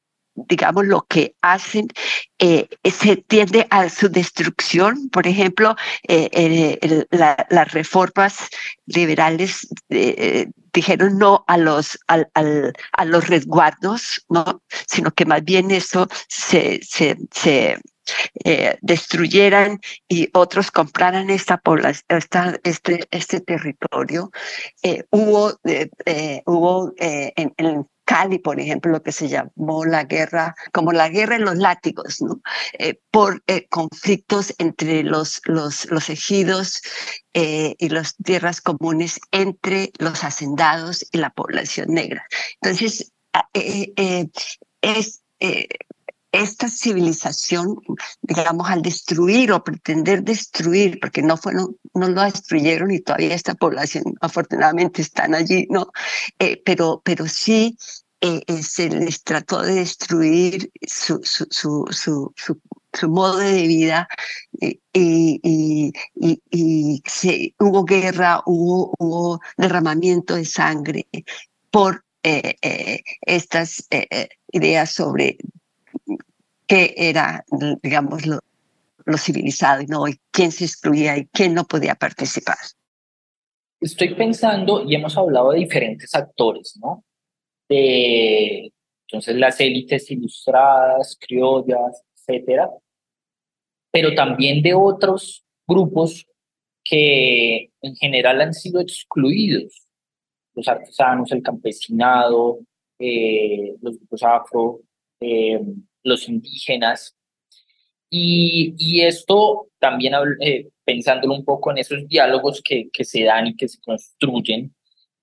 [0.48, 1.88] digamos, lo que hacen,
[2.38, 5.08] eh, se tiende a su destrucción.
[5.10, 5.76] Por ejemplo,
[6.08, 8.48] eh, las reformas
[8.86, 14.62] liberales eh, dijeron no a los, al, a los resguardos, ¿no?
[14.86, 17.78] sino que más bien eso se, se,
[18.80, 21.60] destruyeran y otros compraran esta
[22.08, 24.32] esta, este, este territorio.
[25.10, 31.08] Hubo, eh, hubo en Cali, por ejemplo, lo que se llamó la guerra, como la
[31.08, 32.18] guerra en los látigos.
[32.72, 36.82] Eh, por eh, conflictos entre los, los, los ejidos
[37.34, 42.26] eh, y las tierras comunes entre los hacendados y la población negra.
[42.60, 43.12] Entonces,
[43.52, 45.22] es
[46.32, 47.76] esta civilización,
[48.22, 53.54] digamos, al destruir o pretender destruir, porque no fueron, no lo destruyeron y todavía esta
[53.54, 55.90] población afortunadamente están allí, ¿no?
[56.64, 57.76] pero, pero sí
[58.20, 62.34] eh, eh, se les trató de destruir su, su, su, su,
[62.92, 64.08] su modo de vida
[64.60, 71.06] eh, y, y, y, y se, hubo guerra, hubo, hubo derramamiento de sangre
[71.70, 73.86] por eh, eh, estas
[74.52, 75.38] ideas sobre
[76.70, 77.44] qué era,
[77.82, 78.38] digamos, lo,
[79.04, 80.06] lo civilizado ¿no?
[80.06, 82.58] y quién se excluía y quién no podía participar.
[83.80, 87.04] Estoy pensando, y hemos hablado de diferentes actores, ¿no?
[87.68, 88.72] de
[89.08, 92.70] entonces las élites ilustradas, criollas, etcétera,
[93.90, 96.24] pero también de otros grupos
[96.84, 99.88] que en general han sido excluidos,
[100.54, 102.60] los artesanos, el campesinado,
[103.00, 104.80] eh, los grupos afro,
[105.20, 105.60] eh,
[106.02, 107.16] los indígenas.
[108.10, 113.46] Y, y esto también, eh, pensándolo un poco en esos diálogos que, que se dan
[113.48, 114.74] y que se construyen,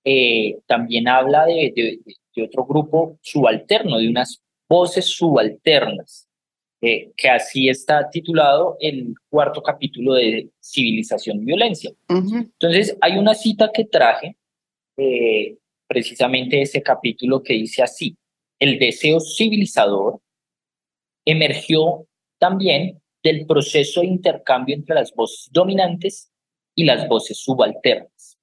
[0.04, 1.98] eh, también habla de, de,
[2.34, 6.28] de otro grupo subalterno, de unas voces subalternas,
[6.80, 11.90] eh, que así está titulado el cuarto capítulo de Civilización y Violencia.
[12.08, 14.36] Entonces, hay una cita que traje,
[14.96, 18.16] eh, precisamente ese capítulo que dice así,
[18.58, 20.20] el deseo civilizador
[21.30, 22.06] emergió
[22.38, 26.30] también del proceso de intercambio entre las voces dominantes
[26.74, 28.38] y las voces subalternas.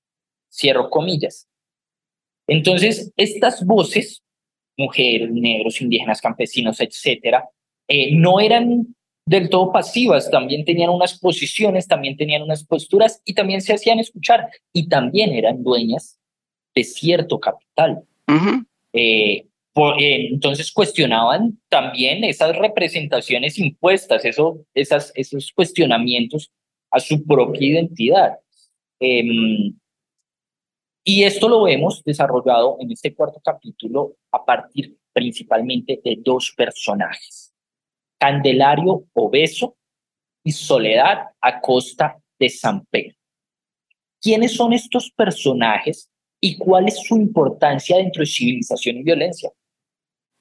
[0.51, 1.47] Cierro comillas.
[2.47, 4.21] Entonces, estas voces,
[4.77, 7.49] mujeres, negros, indígenas, campesinos, etcétera,
[7.87, 8.95] eh, no eran
[9.25, 13.99] del todo pasivas, también tenían unas posiciones, también tenían unas posturas y también se hacían
[13.99, 16.19] escuchar y también eran dueñas
[16.75, 18.03] de cierto capital.
[18.93, 26.49] Eh, eh, entonces cuestionaban también esas representaciones impuestas, eso, esas, esos cuestionamientos
[26.91, 28.39] a su propia identidad.
[28.99, 29.77] Em,
[31.03, 37.53] y esto lo hemos desarrollado en este cuarto capítulo a partir principalmente de dos personajes,
[38.17, 39.75] Candelario Obeso
[40.43, 43.15] y Soledad Acosta de San Pedro.
[44.21, 46.09] ¿Quiénes son estos personajes
[46.41, 49.51] y cuál es su importancia dentro de civilización y violencia?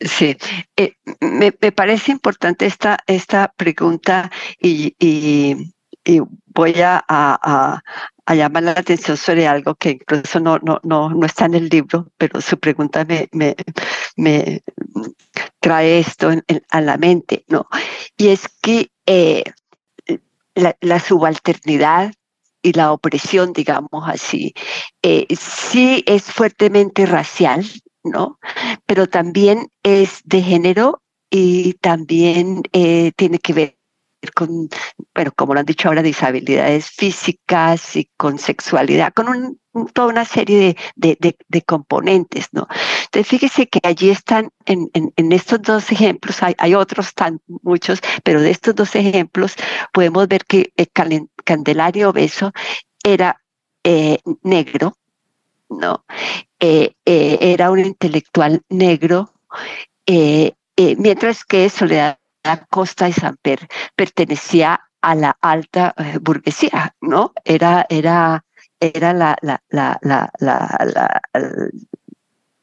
[0.05, 0.37] Sí,
[0.77, 5.73] eh, me, parece importante esta, esta pregunta y, y,
[6.47, 7.83] voy a, a,
[8.35, 12.12] llamar la atención sobre algo que incluso no, no, no, no está en el libro,
[12.19, 13.57] pero su pregunta me, me,
[14.17, 14.62] me
[15.61, 16.31] trae esto
[16.71, 17.67] a la mente, ¿no?
[18.19, 19.45] Y es que eh,
[20.55, 22.12] la, subalternidad
[22.61, 24.53] y la opresión, digamos así,
[25.03, 27.64] eh, sí es fuertemente racial,
[28.05, 28.38] ¿no?
[28.87, 33.77] Pero también es de género y también eh, tiene que ver
[34.35, 34.69] con,
[35.14, 39.61] bueno, como lo han dicho ahora, disabilidades físicas y con sexualidad, con un,
[39.93, 42.67] toda una serie de, de, de, componentes, ¿no?
[43.05, 48.01] Entonces, fíjese que allí están, en, en, estos dos ejemplos, hay, hay, otros tan muchos,
[48.23, 49.57] pero de estos dos ejemplos
[49.93, 50.88] podemos ver que el
[51.45, 52.53] Candelario Obeso
[53.03, 53.40] era
[53.83, 54.97] eh, negro,
[55.69, 56.05] ¿no?
[56.66, 59.35] Eh, eh, era un intelectual negro,
[60.07, 62.16] mientras que Soledad
[62.70, 67.35] Costa y Samper pertenecía a la alta burguesía, ¿no?
[67.44, 68.46] Era, era,
[68.81, 69.37] era la,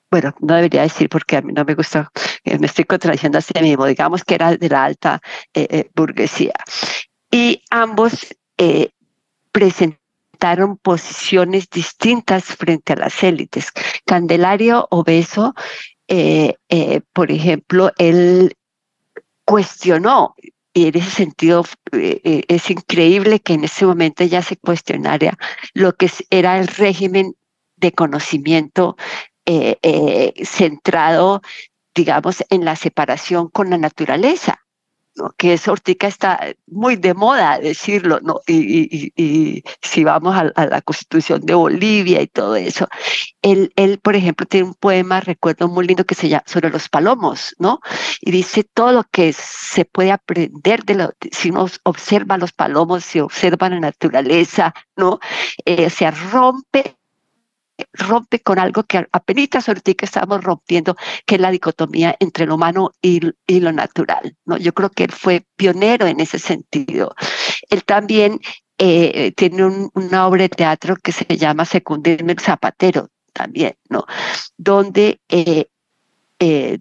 [0.09, 2.11] bueno, no debería decir porque a mí no me gusta,
[2.43, 5.21] me estoy contradiciendo a sí mismo, digamos que era de la alta
[5.93, 6.55] burguesía.
[7.29, 8.35] Y ambos
[9.51, 10.00] presentaron
[10.81, 13.71] posiciones distintas frente a las élites.
[14.05, 15.53] Candelario Obeso,
[16.07, 18.55] eh, eh, por ejemplo, él
[19.45, 20.35] cuestionó,
[20.73, 25.37] y en ese sentido eh, es increíble que en ese momento ya se cuestionara
[25.73, 27.35] lo que era el régimen
[27.75, 28.95] de conocimiento
[30.43, 31.41] centrado,
[31.93, 34.60] digamos, en la separación con la naturaleza
[35.37, 38.39] que eso ahorita está muy de moda decirlo, ¿no?
[38.47, 42.87] Y, y, si vamos a, la constitución de Bolivia y todo eso,
[43.41, 46.89] él, él, por ejemplo, tiene un poema, recuerdo muy lindo, que se llama sobre los
[46.89, 47.81] palomos, ¿no?
[48.21, 53.03] Y dice todo lo que se puede aprender de lo, si uno observa los palomos,
[53.03, 55.19] si observa la naturaleza, ¿no?
[55.65, 56.97] Eh, se rompe
[57.93, 62.91] rompe con algo que apenas ahorita estamos rompiendo, que es la dicotomía entre lo humano
[63.01, 64.35] y, y, lo natural.
[64.45, 64.57] ¿no?
[64.57, 67.13] Yo creo que él fue pionero en ese sentido.
[67.69, 68.39] Él también
[68.77, 74.05] eh, tiene una obra de teatro que se llama Secundirme el Zapatero, también, ¿no?
[74.57, 75.67] Donde eh,
[76.39, 76.79] eh,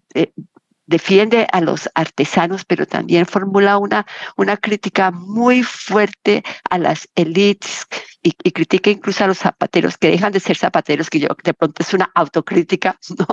[0.90, 4.04] defiende a los artesanos, pero también formula una,
[4.36, 7.86] una crítica muy fuerte a las élites
[8.22, 11.82] y, critica incluso a los zapateros que dejan de ser zapateros, que yo de pronto
[11.82, 13.26] es una autocrítica, ¿no?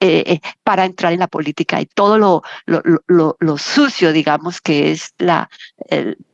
[0.00, 4.60] Eh, eh, para entrar en la política y todo lo, lo, lo, lo sucio, digamos,
[4.62, 5.50] que es la,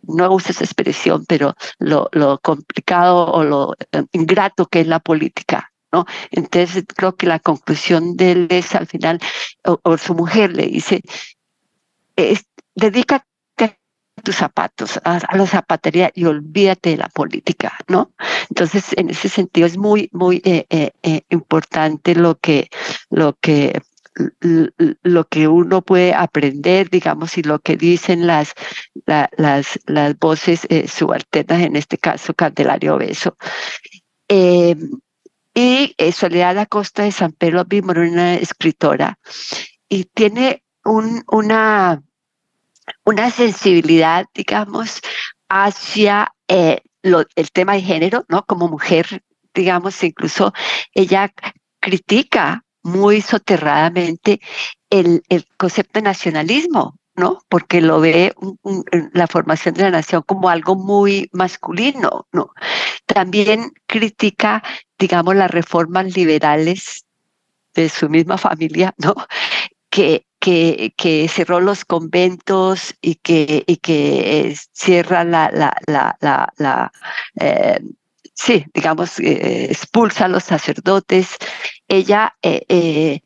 [0.02, 2.08] no uso esa expresión, pero lo,
[2.40, 5.67] complicado o lo eh, ingrato que es la política.
[5.90, 6.04] ¿No?
[6.30, 9.20] Entonces creo que la conclusión de él es al final,
[9.64, 11.00] o, su mujer le dice,
[12.16, 13.24] es, dedica
[14.22, 18.12] tus zapatos, a, la zapatería y olvídate de la política, ¿no?
[18.50, 22.68] Entonces, en ese sentido es muy, muy eh, eh, eh, importante lo que,
[23.10, 23.80] lo que
[25.02, 28.52] lo que uno puede aprender, digamos, y lo que dicen las,
[29.06, 33.36] las, las voces subalternas, en este caso Candelario Beso.
[35.58, 39.18] Y Soledad Acosta de San Pedro Bimor, una escritora,
[39.88, 42.00] y tiene un, una,
[43.04, 45.00] una sensibilidad, digamos,
[45.48, 48.44] hacia eh, el tema de género, ¿no?
[48.44, 50.52] Como mujer, digamos, incluso
[50.94, 51.32] ella
[51.80, 54.40] critica muy soterradamente
[54.90, 57.40] el, el concepto de nacionalismo, ¿no?
[57.48, 58.32] Porque lo ve
[59.12, 62.52] la formación de la nación como algo muy masculino, ¿no?
[63.06, 64.62] También critica,
[64.98, 67.04] digamos, las reformas liberales
[67.74, 69.14] de su misma familia, ¿no?
[69.90, 76.52] Que que, que, cerró los conventos y que, y que cierra la, la, la, la,
[76.58, 76.92] la
[77.40, 77.80] eh,
[78.34, 81.36] sí, digamos, eh, expulsa a los sacerdotes.
[81.88, 83.20] Ella eh,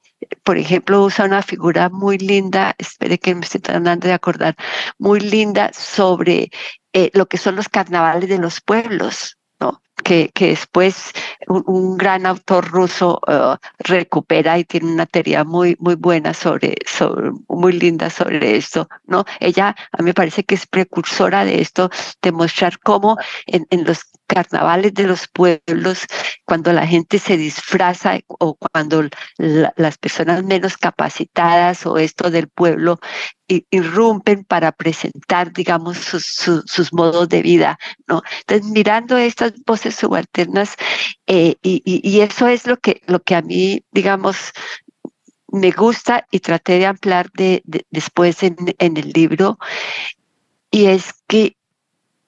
[0.44, 4.56] por ejemplo, usa una figura muy linda, espere que me estoy tratando de acordar,
[4.98, 6.50] muy linda sobre
[6.92, 9.38] eh, lo que son los carnavales de los pueblos,
[10.02, 11.12] que, que después
[11.48, 17.30] un, gran autor ruso uh, recupera y tiene una teoría muy, muy buena sobre, sobre,
[17.48, 19.24] muy linda sobre esto, ¿no?
[19.40, 21.90] Ella a mí me parece que es precursora de esto,
[22.22, 26.06] de mostrar cómo en, en los carnavales de los pueblos,
[26.44, 29.08] cuando la gente se disfraza o cuando
[29.38, 32.98] las personas menos capacitadas o esto del pueblo
[33.70, 38.22] irrumpen para presentar, digamos, sus, modos de vida, ¿no?
[38.40, 40.76] Entonces, mirando estas voces subalternas,
[41.26, 44.52] eh, y, eso es lo que, lo que a mí, digamos,
[45.48, 49.58] me gusta y traté de ampliar de, después en el libro,
[50.70, 51.56] y es que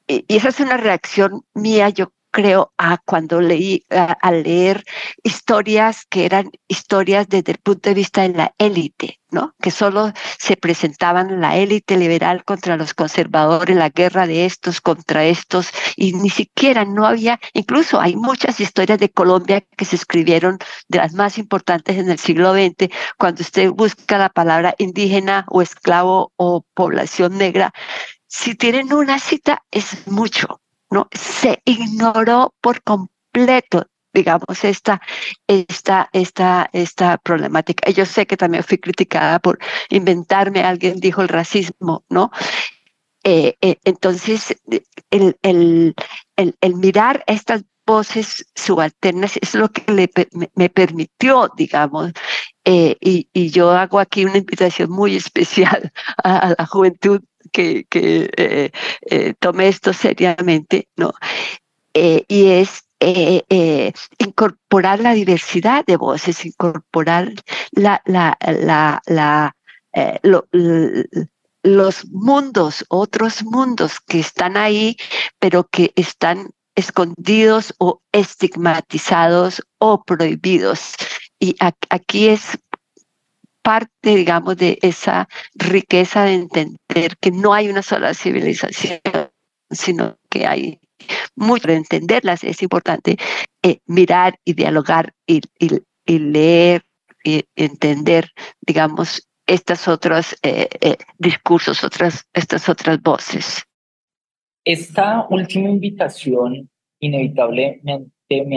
[0.06, 4.84] y esa es una reacción mía, yo creo, a cuando leí, a, leer
[5.22, 9.54] historias que eran historias desde el punto de vista de la élite, ¿no?
[9.62, 15.24] Que solo se presentaban la élite liberal contra los conservadores, la guerra de estos contra
[15.24, 20.58] estos, y ni siquiera no había, incluso hay muchas historias de Colombia que se escribieron
[20.88, 25.62] de las más importantes en el siglo XX, cuando usted busca la palabra indígena o
[25.62, 27.72] esclavo o población negra,
[28.34, 30.60] si tienen una cita es mucho,
[30.90, 31.08] ¿no?
[31.12, 35.00] Se ignoró por completo digamos, esta,
[35.48, 37.90] esta, esta, esta problemática.
[37.90, 39.58] Yo sé que también fui criticada por
[39.88, 42.30] inventarme, alguien dijo el racismo, ¿no?
[43.24, 44.56] Eh, eh, entonces,
[45.10, 45.96] el, el,
[46.36, 49.82] el, mirar estas voces subalternas es lo que
[50.54, 52.12] me, permitió, digamos,
[52.64, 55.92] eh, y, yo hago aquí una invitación muy especial
[56.24, 57.20] a la juventud
[57.52, 58.70] que, eh,
[59.10, 61.12] eh, tome esto seriamente, ¿no?
[61.92, 62.84] Y es
[64.18, 67.32] incorporar la diversidad de voces, incorporar
[67.72, 69.54] la, la, la, la
[71.62, 74.96] los mundos, otros mundos que están ahí,
[75.38, 80.94] pero que están escondidos o estigmatizados o prohibidos.
[81.38, 82.58] Y aquí es
[83.62, 89.00] parte, digamos, de esa riqueza de entender que no hay una sola civilización,
[89.70, 90.80] sino que hay
[91.34, 92.44] mucho de entenderlas.
[92.44, 93.16] Es importante
[93.62, 95.40] eh, mirar y dialogar y,
[96.06, 96.84] leer
[97.24, 98.30] y entender,
[98.60, 103.64] digamos, estas otros eh, eh, discursos, otras, estas otras voces.
[104.64, 106.70] Esta última invitación
[107.00, 108.06] inevitablemente me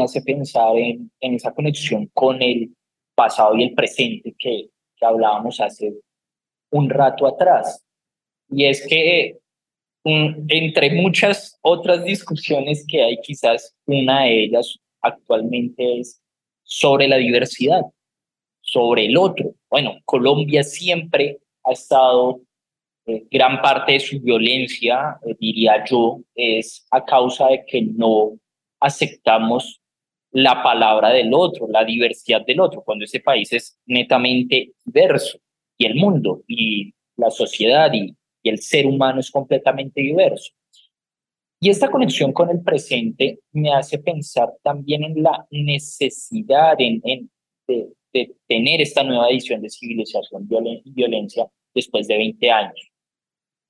[0.03, 2.75] hace pensar en, en esa conexión con el
[3.15, 5.93] pasado y el presente que, que hablábamos hace
[6.71, 7.84] un rato atrás.
[8.49, 9.38] Y es que
[10.03, 16.21] entre muchas otras discusiones que hay, quizás una de ellas actualmente es
[16.63, 17.82] sobre la diversidad,
[18.61, 19.53] sobre el otro.
[19.69, 22.41] Bueno, Colombia siempre ha estado,
[23.05, 28.38] eh, gran parte de su violencia, eh, diría yo, es a causa de que no
[28.80, 29.82] aceptamos
[30.32, 35.39] la palabra del otro, la diversidad del otro, cuando ese país es netamente diverso
[35.78, 40.53] y el mundo y la sociedad y, el ser humano es completamente diverso.
[41.59, 47.30] Y esta conexión con el presente me hace pensar también en la necesidad en,
[47.67, 50.47] de, tener esta nueva edición de civilización
[50.86, 52.89] y violencia después de 20 años.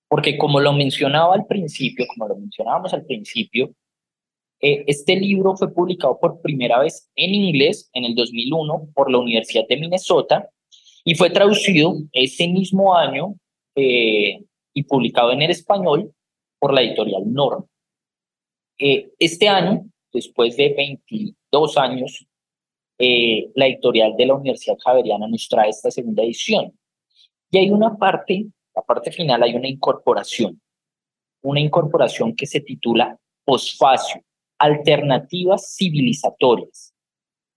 [0.07, 3.73] Porque como lo mencionaba al principio, como lo mencionábamos al principio,
[4.59, 9.19] eh, este libro fue publicado por primera vez en inglés en el 2001 por la
[9.19, 10.49] Universidad de Minnesota
[11.03, 13.35] y fue traducido ese mismo año
[13.75, 14.43] eh,
[14.73, 16.11] y publicado en el español
[16.59, 17.65] por la editorial Norma.
[18.79, 22.25] Eh, este año, después de 22 años,
[22.99, 26.73] la editorial de la Universidad Javeriana nos trae esta segunda edición.
[27.51, 30.59] Y hay una parte, la parte final, hay una incorporación,
[31.43, 34.23] una incorporación que se titula Posfacio,
[34.57, 36.93] alternativas civilizatorias,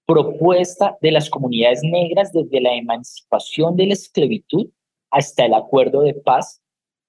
[0.06, 4.68] propuesta de las comunidades negras desde la emancipación de la esclavitud
[5.10, 6.60] hasta el Acuerdo de Paz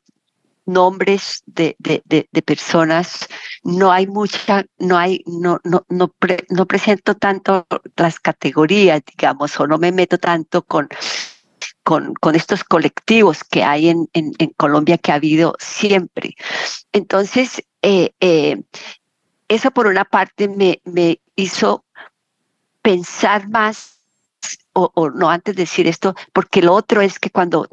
[0.66, 3.28] nombres de, de, de, personas,
[3.62, 6.12] no hay mucha, no hay, no, no, no,
[6.50, 10.88] no presento tanto las categorías, digamos, o no me meto tanto con
[11.86, 16.34] con, con estos colectivos que hay en, en, Colombia que ha habido siempre.
[16.92, 18.60] Entonces, eh, eh,
[19.46, 21.84] eso por una parte me, me hizo
[22.82, 24.00] pensar más,
[24.72, 27.68] o, o, no antes de decir esto, porque lo otro es que cuando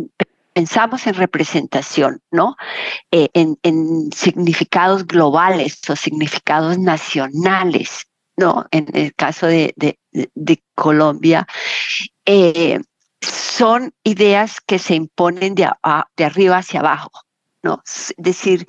[0.54, 2.56] pensamos en representación, ¿no?
[3.12, 3.58] Eh, en,
[4.12, 8.66] significados globales o significados nacionales, ¿no?
[8.72, 9.76] En el caso de,
[10.76, 11.48] Colombia,
[12.26, 12.80] eh,
[13.22, 15.70] son ideas que se imponen de,
[16.18, 17.12] de arriba hacia abajo.
[17.64, 17.82] ¿no?
[17.86, 18.68] Es decir,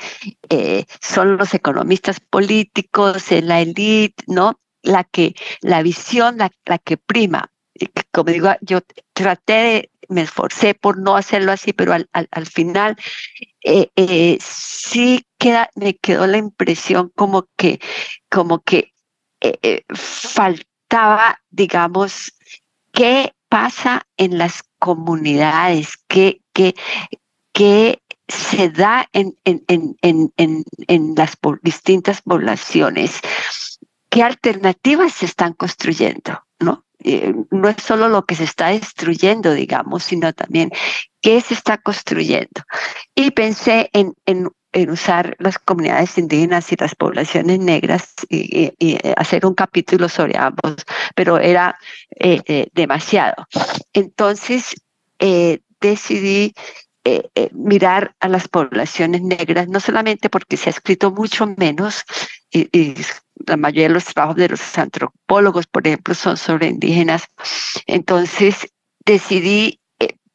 [0.48, 4.60] eh, son los economistas políticos, la élite, ¿no?
[4.82, 7.50] La que, la visión, la, la que prima.
[8.12, 8.80] Como digo, yo
[9.12, 12.96] traté de, me esforcé por no hacerlo así, pero al, al, final
[13.62, 17.80] eh, eh, sí queda, me quedó la impresión como que,
[18.30, 18.92] como que
[19.94, 22.32] faltaba, digamos,
[22.92, 25.96] que pasa en las comunidades?
[26.08, 26.74] ¿Qué, qué,
[27.52, 29.96] qué se da en, en, en,
[30.36, 33.20] en, en las distintas poblaciones?
[34.10, 36.43] ¿Qué alternativas se están construyendo?
[37.04, 37.10] ¿No?
[37.10, 40.70] Eh, no es solo lo que se está destruyendo, digamos, sino también
[41.20, 42.62] qué se está construyendo.
[43.14, 44.14] Y pensé en,
[44.88, 48.72] usar las comunidades indígenas y las poblaciones negras y,
[49.16, 50.74] hacer un capítulo sobre ambos,
[51.14, 51.78] pero era
[52.18, 53.46] eh, eh, demasiado.
[53.92, 54.74] Entonces
[55.80, 56.52] decidí
[57.52, 62.02] mirar a las poblaciones negras, no solamente porque se ha escrito mucho menos,
[62.50, 62.94] y, y
[63.46, 67.24] la mayoría de los trabajos de los antropólogos, por ejemplo, son sobre indígenas.
[67.86, 68.72] Entonces
[69.04, 69.80] decidí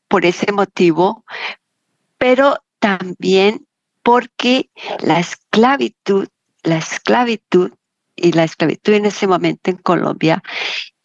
[0.08, 1.24] por ese motivo,
[2.18, 3.66] pero también
[4.04, 4.70] porque
[5.00, 6.28] la esclavitud,
[6.64, 7.72] la esclavitud
[8.16, 10.42] y la esclavitud en ese momento en Colombia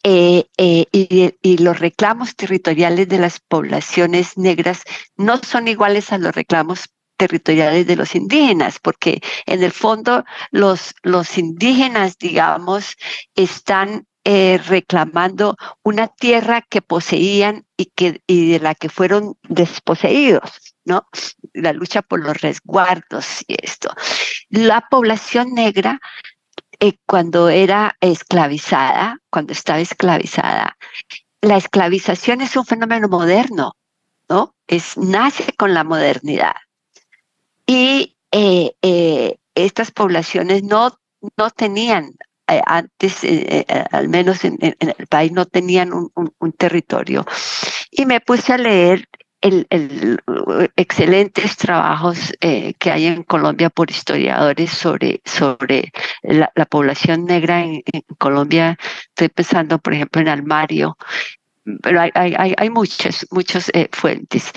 [0.03, 4.83] eh, eh, y, los reclamos territoriales de las poblaciones negras
[5.17, 10.93] no son iguales a los reclamos territoriales de los indígenas, porque en el fondo los,
[11.03, 12.95] los indígenas, digamos,
[13.35, 20.75] están eh, reclamando una tierra que poseían y, que, y de la que fueron desposeídos.
[20.85, 21.07] ¿no?
[21.53, 23.89] La lucha por los resguardos y esto.
[24.49, 25.99] La población negra,
[26.79, 30.77] eh, cuando era esclavizada, cuando estaba esclavizada,
[31.41, 33.75] la esclavización es un fenómeno moderno,
[34.29, 34.55] ¿no?
[34.67, 36.55] Es, nace con la modernidad.
[37.65, 40.97] Y eh, eh, estas poblaciones no,
[41.37, 42.11] no tenían
[42.47, 43.21] antes,
[43.91, 47.25] al menos en, el país, no tenían un, territorio.
[47.89, 49.07] Y me puse a leer
[49.41, 50.19] el,
[50.75, 55.91] excelentes trabajos eh, que hay en Colombia por historiadores sobre, sobre
[56.23, 57.83] la, población negra en,
[58.17, 58.77] Colombia.
[59.09, 60.97] Estoy pensando, por ejemplo, en Almario,
[61.81, 64.51] pero hay, hay, hay muchas, muchas eh, fuentes.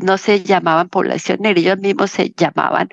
[0.02, 2.90] no se llamaban población ellos mismos se llamaban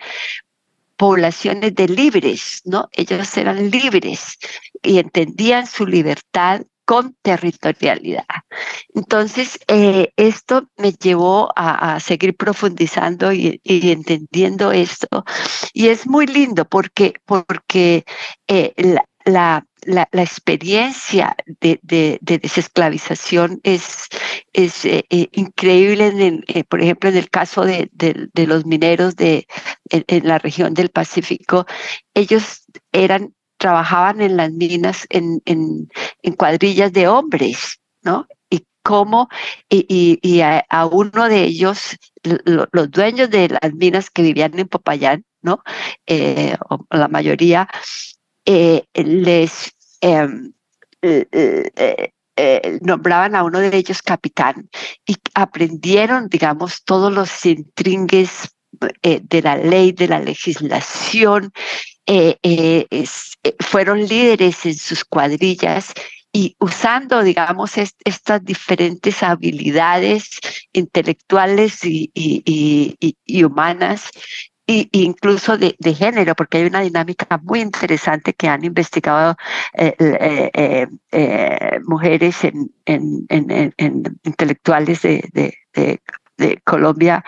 [0.97, 2.89] poblaciones de libres, ¿no?
[2.93, 4.39] Ellos eran libres
[4.83, 8.25] y entendían su libertad con territorialidad.
[8.95, 15.25] Entonces, eh, esto me llevó a, seguir profundizando y, entendiendo esto.
[15.75, 18.05] Y es muy lindo porque, porque
[18.77, 24.09] la, la, la, experiencia de, de, desesclavización es,
[24.53, 29.17] es eh, eh, increíble, en eh, por ejemplo, en el caso de, de los mineros
[29.17, 29.47] de,
[29.91, 31.67] en, la región del Pacífico,
[32.15, 35.89] ellos eran, trabajaban en las minas en, en,
[36.23, 38.29] en cuadrillas de hombres, ¿no?
[38.49, 39.29] Y cómo,
[39.69, 45.25] y, y, a, uno de ellos, los dueños de las minas que vivían en Popayán,
[45.43, 45.63] ¿no?
[46.07, 47.69] la mayoría,
[48.47, 50.53] eh, les em,
[51.03, 54.71] eh, eh, nombraban a uno de ellos capitán
[55.05, 58.55] y aprendieron, digamos, todos los intringues
[59.03, 61.51] de la ley, de la legislación,
[63.61, 65.95] fueron líderes en sus cuadrillas
[66.31, 70.29] y usando, digamos, estas diferentes habilidades
[70.73, 74.11] intelectuales y humanas,
[74.67, 79.37] y, incluso de, género, porque hay una dinámica muy interesante que han investigado
[79.75, 82.73] eh, eh, eh, mujeres en,
[84.25, 87.25] intelectuales de, de, Colombia,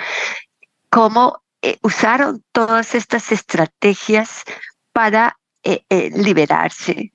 [0.90, 1.42] cómo
[1.82, 4.42] usaron todas estas estrategias
[4.92, 5.38] para
[6.14, 7.12] liberarse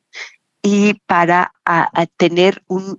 [0.65, 1.51] y para
[2.15, 2.97] tener un,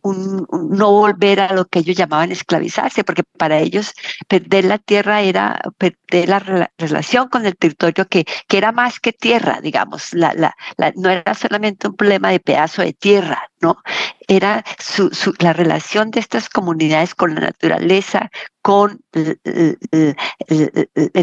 [0.71, 3.95] no volver a lo que ellos llamaban esclavizarse, porque para ellos
[4.29, 9.15] perder la tierra era perder la relación con el territorio que, que era más que
[9.15, 10.55] tierra, digamos, la, la,
[10.97, 13.79] no era solamente un problema de pedazo de tierra, ¿no?
[14.29, 19.39] Era su, la relación de estas comunidades con la naturaleza, con el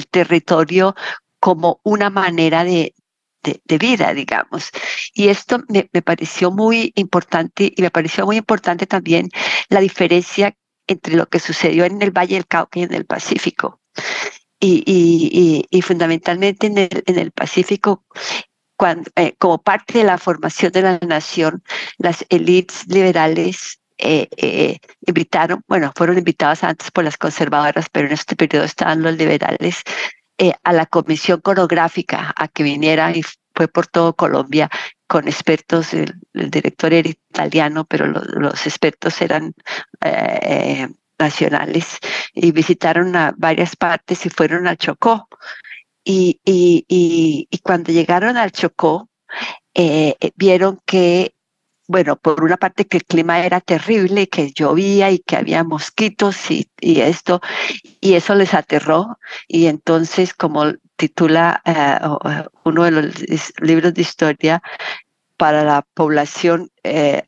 [0.10, 0.96] territorio
[1.39, 2.96] como una manera de,
[3.44, 4.70] de, vida, digamos.
[5.14, 9.30] Y esto me, pareció muy importante y me pareció muy importante también
[9.70, 10.56] la diferencia
[10.88, 13.82] entre lo que sucedió en el Valle del Cauca y en el Pacífico.
[14.60, 18.06] Y, y, y, fundamentalmente en el, en el Pacífico,
[18.78, 21.64] cuando, eh, como parte de la formación de la nación,
[21.98, 28.14] las élites liberales eh, eh, invitaron, bueno, fueron invitadas antes por las conservadoras, pero en
[28.14, 29.84] este periodo estaban los liberales,
[30.44, 33.22] eh, a la comisión coreográfica a que viniera y
[33.54, 34.72] fue por todo Colombia
[35.06, 39.54] con expertos, el, director era italiano, pero los expertos eran
[40.04, 40.88] eh,
[41.20, 42.00] nacionales
[42.34, 45.28] y visitaron a varias partes y fueron al Chocó.
[46.04, 49.10] Y, y, y, cuando llegaron al Chocó,
[49.76, 51.36] eh, vieron que
[51.92, 56.50] bueno, por una parte que el clima era terrible, que llovía y que había mosquitos
[56.50, 57.42] y, esto,
[58.00, 59.20] y eso les aterró.
[59.50, 63.14] Y entonces, como titula eh, eh, uno de los
[63.60, 64.64] libros de historia,
[65.36, 67.24] para la población, eh,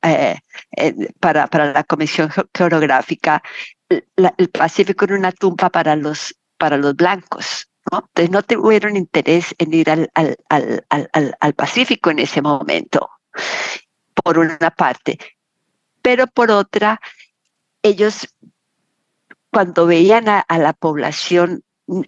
[1.20, 3.44] para, para la Comisión Geográfica,
[3.90, 7.68] el Pacífico era una tumba para los, para los blancos.
[7.92, 8.06] ¿no?
[8.08, 13.10] Entonces no tuvieron interés en ir al, al, al, al Pacífico en ese momento
[14.24, 15.20] por una parte,
[16.02, 17.00] pero por otra,
[17.82, 18.28] ellos
[19.54, 21.64] cuando veían a, la población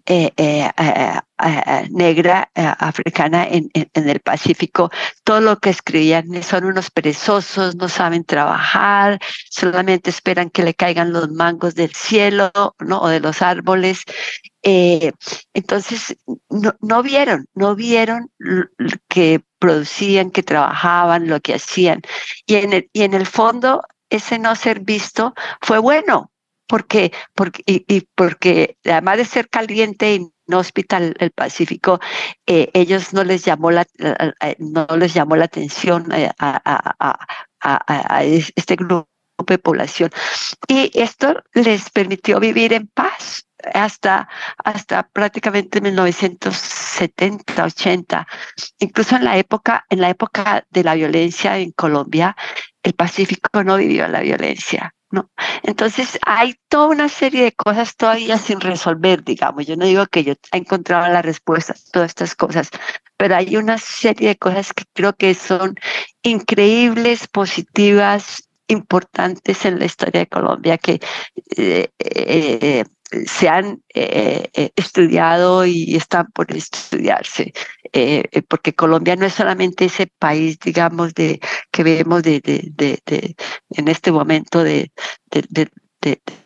[0.06, 4.90] eh, eh, eh, negra africana en, el Pacífico,
[5.24, 11.14] todo lo que escribían son unos perezosos, no saben trabajar, solamente esperan que le caigan
[11.14, 13.00] los mangos del cielo ¿no?
[13.00, 14.04] o de los árboles.
[14.64, 16.18] entonces,
[16.50, 18.32] no, no, vieron, no vieron
[19.08, 22.02] que producían, que trabajaban, lo que hacían.
[22.46, 26.32] Y en el, y en el fondo, ese no ser visto fue bueno,
[26.68, 32.00] porque, porque, y, porque además de ser caliente y no hospital el Pacífico,
[32.46, 33.88] eh, ellos no les llamó la,
[34.60, 37.20] no les llamó la atención a, a,
[37.60, 39.10] a, este grupo
[39.48, 40.12] de población.
[40.68, 44.28] Y esto les permitió vivir en paz hasta,
[44.64, 48.28] hasta prácticamente 1970, 80.
[48.80, 52.36] Incluso en la época, en la época de la violencia en Colombia,
[52.84, 54.94] el Pacífico no vivió la violencia.
[55.12, 55.30] ¿no?
[55.64, 59.66] Entonces hay toda una serie de cosas todavía sin resolver, digamos.
[59.66, 62.70] Yo no digo que yo he encontrado la respuesta a todas estas cosas,
[63.18, 65.76] pero hay una serie de cosas que creo que son
[66.24, 71.00] increíbles, positivas, importantes en la historia de Colombia que
[71.56, 72.84] eh, eh,
[73.26, 77.54] se han eh, estudiado y están por estudiarse,
[78.48, 81.40] porque Colombia no es solamente ese país, digamos, de
[81.72, 83.36] que vemos de, de,
[83.70, 84.92] en este momento de,
[85.32, 85.70] de,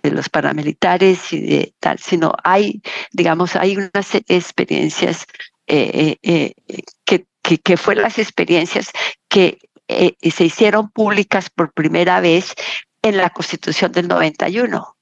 [0.03, 5.25] los paramilitares y de tal, sino hay, digamos, hay unas experiencias
[5.65, 6.55] que,
[7.03, 8.91] que, que fueron las experiencias
[9.27, 9.57] que
[9.89, 12.53] eh, se hicieron públicas por primera vez
[13.01, 14.97] en la Constitución del 91,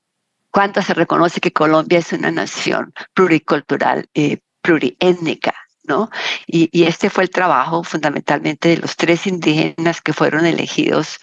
[0.58, 5.54] cuando se reconoce que Colombia es una nación pluricultural, eh, pluriétnica.
[5.84, 6.10] ¿no?
[6.48, 11.20] Y, este fue el trabajo fundamentalmente de los tres indígenas que fueron elegidos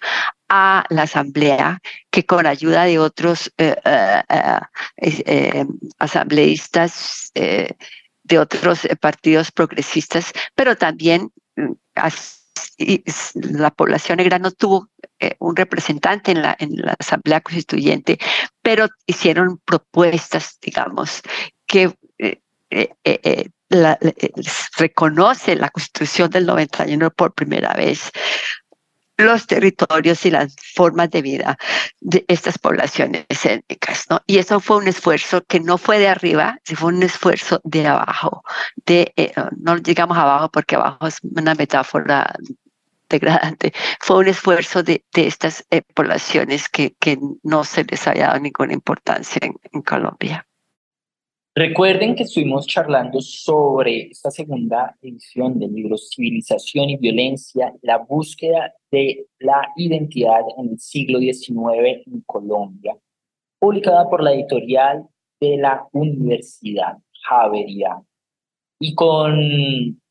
[0.49, 1.80] a la asamblea,
[2.12, 3.74] que con ayuda de otros eh,
[4.99, 5.66] eh,
[5.99, 11.72] asambleístas de otros partidos progresistas, pero también mm,
[13.35, 18.18] la población negra no tuvo eh, un representante en la, en la Asamblea Constituyente,
[18.62, 21.22] pero hicieron propuestas, digamos,
[21.66, 22.40] que eh,
[23.04, 23.50] eh,
[24.76, 28.10] reconoce la Constitución del 91 por primera vez
[29.16, 31.56] los territorios y las formas de vida
[32.00, 34.20] de estas poblaciones étnicas, ¿no?
[34.26, 37.86] Y eso fue un esfuerzo que no fue de arriba, sino fue un esfuerzo de
[37.86, 38.42] abajo,
[38.84, 39.12] de,
[39.56, 42.34] no llegamos abajo porque abajo es una metáfora
[43.14, 48.26] degradante, fue un esfuerzo de, de estas eh, poblaciones que, que no se les había
[48.26, 50.46] dado ninguna importancia en Colombia.
[51.56, 58.74] Recuerden que estuvimos charlando sobre esta segunda edición del libro Civilización y Violencia, la búsqueda
[58.90, 62.96] de la identidad en el siglo XIX en Colombia,
[63.60, 65.06] publicada por la editorial
[65.40, 68.02] de la Universidad Javeriana.
[68.80, 69.38] Y con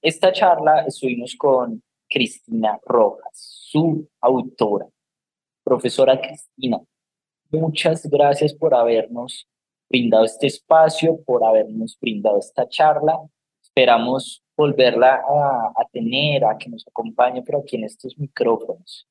[0.01, 1.83] esta charla estuvimos con
[2.13, 4.85] Cristina Rojas, su autora.
[5.63, 6.79] Profesora Cristina,
[7.49, 9.47] muchas gracias por habernos
[9.89, 13.19] brindado este espacio, por habernos brindado esta charla.
[13.63, 15.23] Esperamos volverla
[15.75, 19.07] a, tener, a que nos acompañe, pero aquí en estos micrófonos.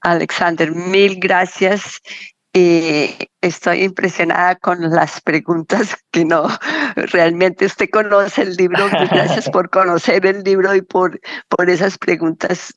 [0.00, 2.00] Alexander, mil gracias.
[2.52, 6.46] Y estoy impresionada con las preguntas que no,
[6.96, 8.86] realmente usted conoce el libro.
[9.10, 12.74] Gracias por conocer el libro y por, por esas preguntas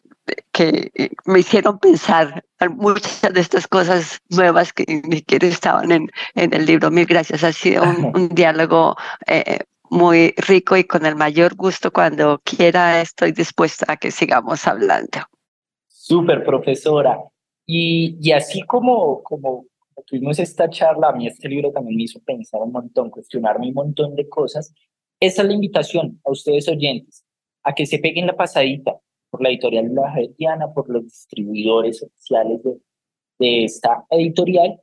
[0.52, 6.12] que eh, me hicieron pensar muchas de estas cosas nuevas que ni siquiera estaban en,
[6.36, 6.92] en el libro.
[6.92, 7.44] Mil gracias.
[7.44, 8.96] Ha sido un, diálogo
[9.26, 9.60] eh,
[9.90, 15.20] muy rico y con el mayor gusto cuando quiera estoy dispuesta a que sigamos hablando.
[15.88, 17.20] Súper, profesora.
[17.66, 19.66] Y, y así como, como
[20.06, 23.74] tuvimos esta charla, a mí este libro también me hizo pensar un montón, cuestionarme un
[23.74, 24.74] montón de cosas.
[25.20, 27.24] Esa es la invitación a ustedes oyentes,
[27.64, 29.00] a que se peguen la pasadita,
[29.30, 32.78] por la editorial La por los distribuidores oficiales de,
[33.40, 34.80] de esta editorial,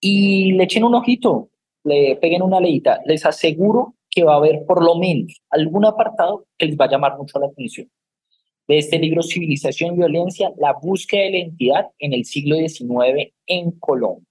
[0.00, 1.50] y le echen un ojito,
[1.84, 3.00] le peguen una leída.
[3.06, 6.90] Les aseguro que va a haber por lo menos algún apartado que les va a
[6.90, 7.90] llamar mucho la atención.
[8.68, 13.32] De este libro Civilización y Violencia, la búsqueda de la identidad en el siglo XIX
[13.46, 14.28] en Colombia.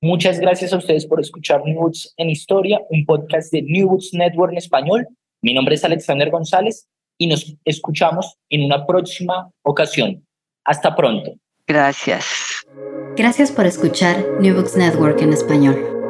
[0.00, 4.14] Muchas gracias a ustedes por escuchar New Books en Historia, un podcast de New Books
[4.14, 5.06] Network en español.
[5.42, 6.88] Mi nombre es Alexander González
[7.18, 10.26] y nos escuchamos en una próxima ocasión.
[10.64, 11.34] Hasta pronto.
[11.66, 12.26] Gracias.
[13.16, 16.01] Gracias por escuchar New Books Network en español.